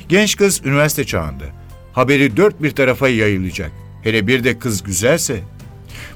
Genç 0.08 0.36
kız 0.36 0.60
üniversite 0.64 1.04
çağında. 1.04 1.44
Haberi 1.92 2.36
dört 2.36 2.62
bir 2.62 2.70
tarafa 2.70 3.08
yayılacak. 3.08 3.72
Hele 4.02 4.26
bir 4.26 4.44
de 4.44 4.58
kız 4.58 4.82
güzelse. 4.82 5.40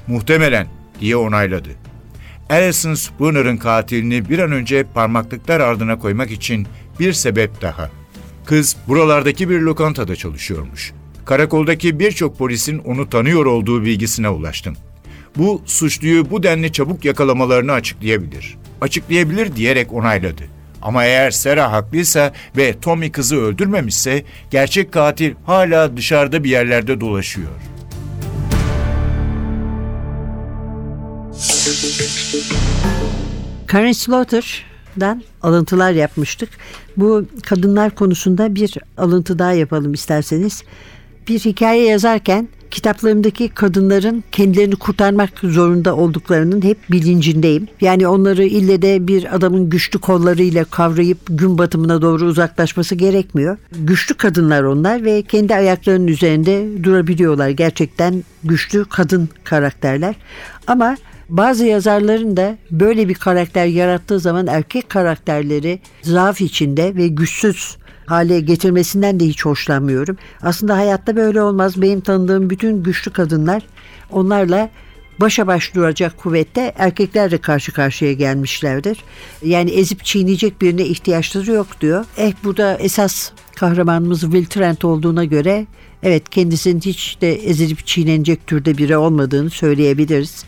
Muhtemelen 0.07 0.67
diye 0.99 1.15
onayladı. 1.15 1.69
Alison 2.49 2.93
Spooner'ın 2.93 3.57
katilini 3.57 4.29
bir 4.29 4.39
an 4.39 4.51
önce 4.51 4.83
parmaklıklar 4.93 5.59
ardına 5.59 5.99
koymak 5.99 6.31
için 6.31 6.67
bir 6.99 7.13
sebep 7.13 7.61
daha. 7.61 7.89
Kız 8.45 8.75
buralardaki 8.87 9.49
bir 9.49 9.59
lokantada 9.59 10.15
çalışıyormuş. 10.15 10.93
Karakoldaki 11.25 11.99
birçok 11.99 12.37
polisin 12.37 12.77
onu 12.77 13.09
tanıyor 13.09 13.45
olduğu 13.45 13.83
bilgisine 13.83 14.29
ulaştım. 14.29 14.75
Bu 15.37 15.61
suçluyu 15.65 16.31
bu 16.31 16.43
denli 16.43 16.71
çabuk 16.71 17.05
yakalamalarını 17.05 17.71
açıklayabilir. 17.71 18.57
Açıklayabilir 18.81 19.55
diyerek 19.55 19.93
onayladı. 19.93 20.43
Ama 20.81 21.05
eğer 21.05 21.31
Sarah 21.31 21.71
haklıysa 21.71 22.33
ve 22.57 22.79
Tommy 22.79 23.11
kızı 23.11 23.35
öldürmemişse 23.35 24.23
gerçek 24.51 24.91
katil 24.91 25.33
hala 25.45 25.97
dışarıda 25.97 26.43
bir 26.43 26.49
yerlerde 26.49 27.01
dolaşıyor. 27.01 27.49
Karen 33.67 33.91
Slaughter'dan 33.91 35.23
alıntılar 35.41 35.91
yapmıştık. 35.91 36.49
Bu 36.97 37.25
kadınlar 37.43 37.95
konusunda 37.95 38.55
bir 38.55 38.77
alıntı 38.97 39.39
daha 39.39 39.53
yapalım 39.53 39.93
isterseniz. 39.93 40.63
Bir 41.27 41.39
hikaye 41.39 41.83
yazarken 41.83 42.47
kitaplarımdaki 42.71 43.49
kadınların 43.49 44.23
kendilerini 44.31 44.75
kurtarmak 44.75 45.29
zorunda 45.43 45.95
olduklarının 45.95 46.61
hep 46.61 46.77
bilincindeyim. 46.91 47.67
Yani 47.81 48.07
onları 48.07 48.43
ille 48.43 48.81
de 48.81 49.07
bir 49.07 49.35
adamın 49.35 49.69
güçlü 49.69 49.99
kollarıyla 49.99 50.63
kavrayıp 50.63 51.17
gün 51.29 51.57
batımına 51.57 52.01
doğru 52.01 52.25
uzaklaşması 52.25 52.95
gerekmiyor. 52.95 53.57
Güçlü 53.71 54.15
kadınlar 54.15 54.63
onlar 54.63 55.03
ve 55.03 55.21
kendi 55.21 55.55
ayaklarının 55.55 56.07
üzerinde 56.07 56.83
durabiliyorlar. 56.83 57.49
Gerçekten 57.49 58.23
güçlü 58.43 58.85
kadın 58.85 59.29
karakterler. 59.43 60.15
Ama 60.67 60.95
bazı 61.29 61.65
yazarların 61.65 62.37
da 62.37 62.57
böyle 62.71 63.09
bir 63.09 63.13
karakter 63.13 63.65
yarattığı 63.65 64.19
zaman 64.19 64.47
erkek 64.47 64.89
karakterleri 64.89 65.79
zaaf 66.01 66.41
içinde 66.41 66.95
ve 66.95 67.07
güçsüz 67.07 67.77
hale 68.05 68.39
getirmesinden 68.39 69.19
de 69.19 69.25
hiç 69.25 69.45
hoşlanmıyorum. 69.45 70.17
Aslında 70.41 70.77
hayatta 70.77 71.15
böyle 71.15 71.41
olmaz. 71.41 71.81
Benim 71.81 72.01
tanıdığım 72.01 72.49
bütün 72.49 72.83
güçlü 72.83 73.11
kadınlar 73.11 73.63
onlarla 74.11 74.69
başa 75.19 75.47
baş 75.47 75.75
duracak 75.75 76.17
kuvvette 76.17 76.73
erkeklerle 76.77 77.37
karşı 77.37 77.71
karşıya 77.71 78.13
gelmişlerdir. 78.13 78.97
Yani 79.43 79.71
ezip 79.71 80.05
çiğneyecek 80.05 80.61
birine 80.61 80.85
ihtiyaçları 80.85 81.51
yok 81.51 81.81
diyor. 81.81 82.05
Eh 82.17 82.33
burada 82.43 82.77
esas 82.77 83.31
kahramanımız 83.55 84.21
Will 84.21 84.45
Trent 84.45 84.85
olduğuna 84.85 85.25
göre 85.25 85.65
evet 86.03 86.29
kendisinin 86.29 86.81
hiç 86.81 87.17
de 87.21 87.33
ezilip 87.33 87.85
çiğnenecek 87.85 88.47
türde 88.47 88.77
biri 88.77 88.97
olmadığını 88.97 89.49
söyleyebiliriz. 89.49 90.45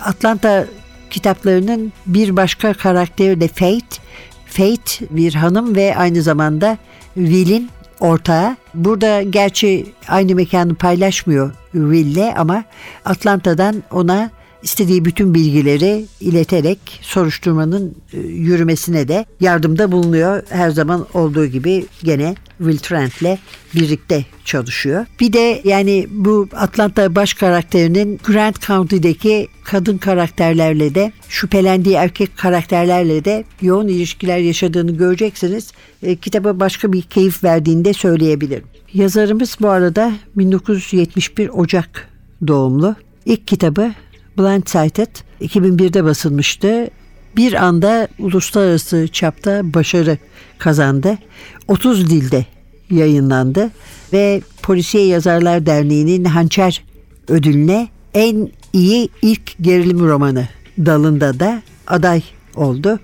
Atlanta 0.00 0.66
kitaplarının 1.10 1.92
bir 2.06 2.36
başka 2.36 2.74
karakteri 2.74 3.40
de 3.40 3.48
Fate. 3.48 4.08
Fate 4.48 5.06
bir 5.10 5.34
hanım 5.34 5.76
ve 5.76 5.96
aynı 5.96 6.22
zamanda 6.22 6.78
Will'in 7.14 7.70
ortağı. 8.00 8.56
Burada 8.74 9.22
gerçi 9.22 9.86
aynı 10.08 10.34
mekanı 10.34 10.74
paylaşmıyor 10.74 11.52
Will'le 11.72 12.34
ama 12.36 12.64
Atlanta'dan 13.04 13.82
ona 13.90 14.30
istediği 14.68 15.04
bütün 15.04 15.34
bilgileri 15.34 16.04
ileterek 16.20 16.78
soruşturmanın 17.02 17.96
e, 18.12 18.18
yürümesine 18.20 19.08
de 19.08 19.24
yardımda 19.40 19.92
bulunuyor. 19.92 20.42
Her 20.48 20.70
zaman 20.70 21.06
olduğu 21.14 21.46
gibi 21.46 21.86
gene 22.02 22.34
Will 22.58 22.78
Trent'le 22.78 23.38
birlikte 23.74 24.24
çalışıyor. 24.44 25.06
Bir 25.20 25.32
de 25.32 25.60
yani 25.64 26.06
bu 26.10 26.48
Atlanta 26.52 27.14
baş 27.14 27.34
karakterinin 27.34 28.20
Grant 28.24 28.60
County'deki 28.66 29.48
kadın 29.64 29.98
karakterlerle 29.98 30.94
de 30.94 31.12
şüphelendiği 31.28 31.94
erkek 31.94 32.36
karakterlerle 32.36 33.24
de 33.24 33.44
yoğun 33.62 33.88
ilişkiler 33.88 34.38
yaşadığını 34.38 34.90
göreceksiniz. 34.90 35.72
E, 36.02 36.16
kitaba 36.16 36.60
başka 36.60 36.92
bir 36.92 37.02
keyif 37.02 37.44
verdiğini 37.44 37.84
de 37.84 37.92
söyleyebilirim. 37.92 38.64
Yazarımız 38.94 39.56
bu 39.60 39.68
arada 39.68 40.12
1971 40.36 41.48
Ocak 41.48 42.08
doğumlu. 42.46 42.94
İlk 43.26 43.46
kitabı 43.46 43.92
Blindsided 44.38 45.16
2001'de 45.40 46.04
basılmıştı. 46.04 46.90
Bir 47.36 47.52
anda 47.52 48.08
uluslararası 48.18 49.08
çapta 49.08 49.74
başarı 49.74 50.18
kazandı. 50.58 51.18
30 51.68 52.10
dilde 52.10 52.46
yayınlandı. 52.90 53.70
ve 54.12 54.42
Polisiye 54.62 55.06
Yazarlar 55.06 55.66
Derneği'nin 55.66 56.24
Hançer 56.24 56.84
ödülüne 57.28 57.88
en 58.14 58.48
iyi 58.72 59.08
ilk 59.22 59.52
gerilim 59.60 60.00
romanı 60.00 60.48
dalında 60.78 61.40
da 61.40 61.62
aday 61.86 62.22
oldu. 62.56 62.98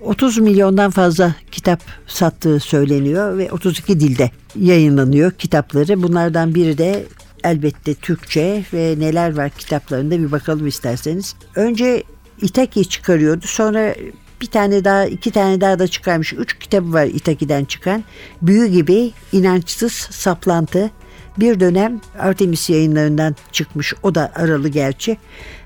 30 0.00 0.38
milyondan 0.38 0.90
fazla 0.90 1.34
kitap 1.52 1.80
sattığı 2.06 2.60
söyleniyor 2.60 3.38
ve 3.38 3.52
32 3.52 4.00
dilde 4.00 4.30
yayınlanıyor 4.56 5.30
kitapları. 5.30 6.02
Bunlardan 6.02 6.54
biri 6.54 6.78
de 6.78 7.04
elbette 7.44 7.94
Türkçe 7.94 8.64
ve 8.72 8.94
neler 8.98 9.36
var 9.36 9.50
kitaplarında 9.50 10.18
bir 10.18 10.32
bakalım 10.32 10.66
isterseniz. 10.66 11.34
Önce 11.54 12.02
Itaki 12.42 12.88
çıkarıyordu 12.88 13.46
sonra 13.46 13.94
bir 14.40 14.46
tane 14.46 14.84
daha 14.84 15.06
iki 15.06 15.30
tane 15.30 15.60
daha 15.60 15.78
da 15.78 15.88
çıkarmış. 15.88 16.32
Üç 16.32 16.58
kitabı 16.58 16.92
var 16.92 17.06
Itaki'den 17.06 17.64
çıkan. 17.64 18.04
Büyü 18.42 18.66
gibi 18.66 19.12
inançsız 19.32 19.92
saplantı. 19.92 20.90
Bir 21.38 21.60
dönem 21.60 22.00
Artemis 22.18 22.70
yayınlarından 22.70 23.36
çıkmış. 23.52 23.94
O 24.02 24.14
da 24.14 24.32
aralı 24.34 24.68
gerçi. 24.68 25.18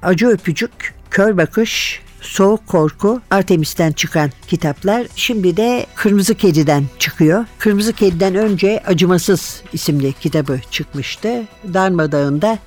Acı 0.03 0.27
öpücük, 0.27 0.95
kör 1.11 1.37
bakış, 1.37 2.01
Soğuk 2.21 2.67
Korku, 2.67 3.21
Artemis'ten 3.31 3.93
çıkan 3.93 4.31
kitaplar. 4.49 5.07
Şimdi 5.17 5.57
de 5.57 5.87
Kırmızı 5.95 6.35
Kedi'den 6.35 6.85
çıkıyor. 6.99 7.45
Kırmızı 7.59 7.93
Kedi'den 7.93 8.35
önce 8.35 8.83
Acımasız 8.87 9.63
isimli 9.73 10.13
kitabı 10.13 10.61
çıkmıştı. 10.71 11.43
Darmadağın'da 11.75 12.59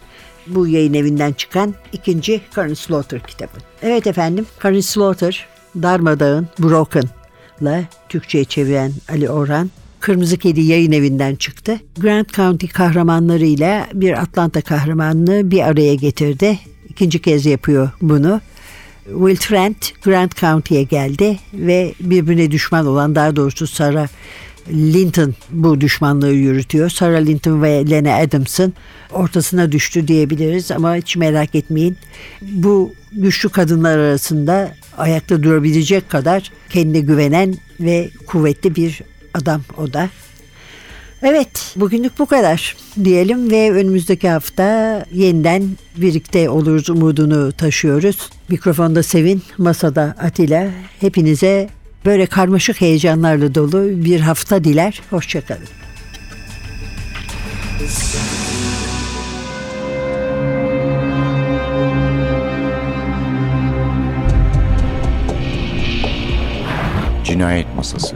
bu 0.47 0.67
yayın 0.67 0.93
evinden 0.93 1.33
çıkan 1.33 1.75
ikinci 1.93 2.41
Karen 2.53 2.73
Slaughter 2.73 3.23
kitabı. 3.27 3.57
Evet 3.81 4.07
efendim 4.07 4.45
Karen 4.59 4.79
Slaughter 4.79 5.47
Darmadağın 5.75 6.47
Broken'la 6.59 7.83
Türkçe'ye 8.09 8.45
çeviren 8.45 8.91
Ali 9.09 9.29
Orhan 9.29 9.69
Kırmızı 10.01 10.37
Kedi 10.37 10.61
yayın 10.61 10.91
evinden 10.91 11.35
çıktı. 11.35 11.79
Grant 11.97 12.33
County 12.33 12.67
kahramanlarıyla 12.67 13.87
bir 13.93 14.21
Atlanta 14.21 14.61
kahramanını 14.61 15.51
bir 15.51 15.61
araya 15.61 15.95
getirdi. 15.95 16.59
İkinci 16.89 17.21
kez 17.21 17.45
yapıyor 17.45 17.89
bunu. 18.01 18.41
Will 19.11 19.35
Trent 19.35 20.03
Grant 20.03 20.35
County'ye 20.35 20.83
geldi 20.83 21.39
ve 21.53 21.93
birbirine 21.99 22.51
düşman 22.51 22.85
olan 22.85 23.15
daha 23.15 23.35
doğrusu 23.35 23.67
Sarah 23.67 24.07
Linton 24.69 25.35
bu 25.49 25.81
düşmanlığı 25.81 26.31
yürütüyor. 26.31 26.89
Sarah 26.89 27.25
Linton 27.25 27.61
ve 27.61 27.89
Lena 27.89 28.15
Adams'ın 28.15 28.73
ortasına 29.11 29.71
düştü 29.71 30.07
diyebiliriz 30.07 30.71
ama 30.71 30.95
hiç 30.95 31.15
merak 31.15 31.55
etmeyin. 31.55 31.97
Bu 32.41 32.93
güçlü 33.11 33.49
kadınlar 33.49 33.97
arasında 33.97 34.71
ayakta 34.97 35.43
durabilecek 35.43 36.09
kadar 36.09 36.51
kendine 36.69 36.99
güvenen 36.99 37.55
ve 37.79 38.09
kuvvetli 38.27 38.75
bir 38.75 39.01
adam 39.33 39.61
o 39.77 39.93
da. 39.93 40.09
Evet 41.23 41.73
bugünlük 41.75 42.19
bu 42.19 42.25
kadar 42.25 42.75
diyelim 43.03 43.51
ve 43.51 43.71
önümüzdeki 43.71 44.29
hafta 44.29 45.05
yeniden 45.13 45.63
birlikte 45.97 46.49
oluruz 46.49 46.89
umudunu 46.89 47.51
taşıyoruz. 47.51 48.29
Mikrofonda 48.49 49.03
Sevin, 49.03 49.43
masada 49.57 50.15
Atilla. 50.19 50.69
Hepinize 50.99 51.69
böyle 52.05 52.25
karmaşık 52.25 52.81
heyecanlarla 52.81 53.55
dolu 53.55 54.05
bir 54.05 54.19
hafta 54.19 54.63
diler. 54.63 55.01
Hoşçakalın. 55.09 55.67
Cinayet 67.23 67.75
Masası 67.75 68.15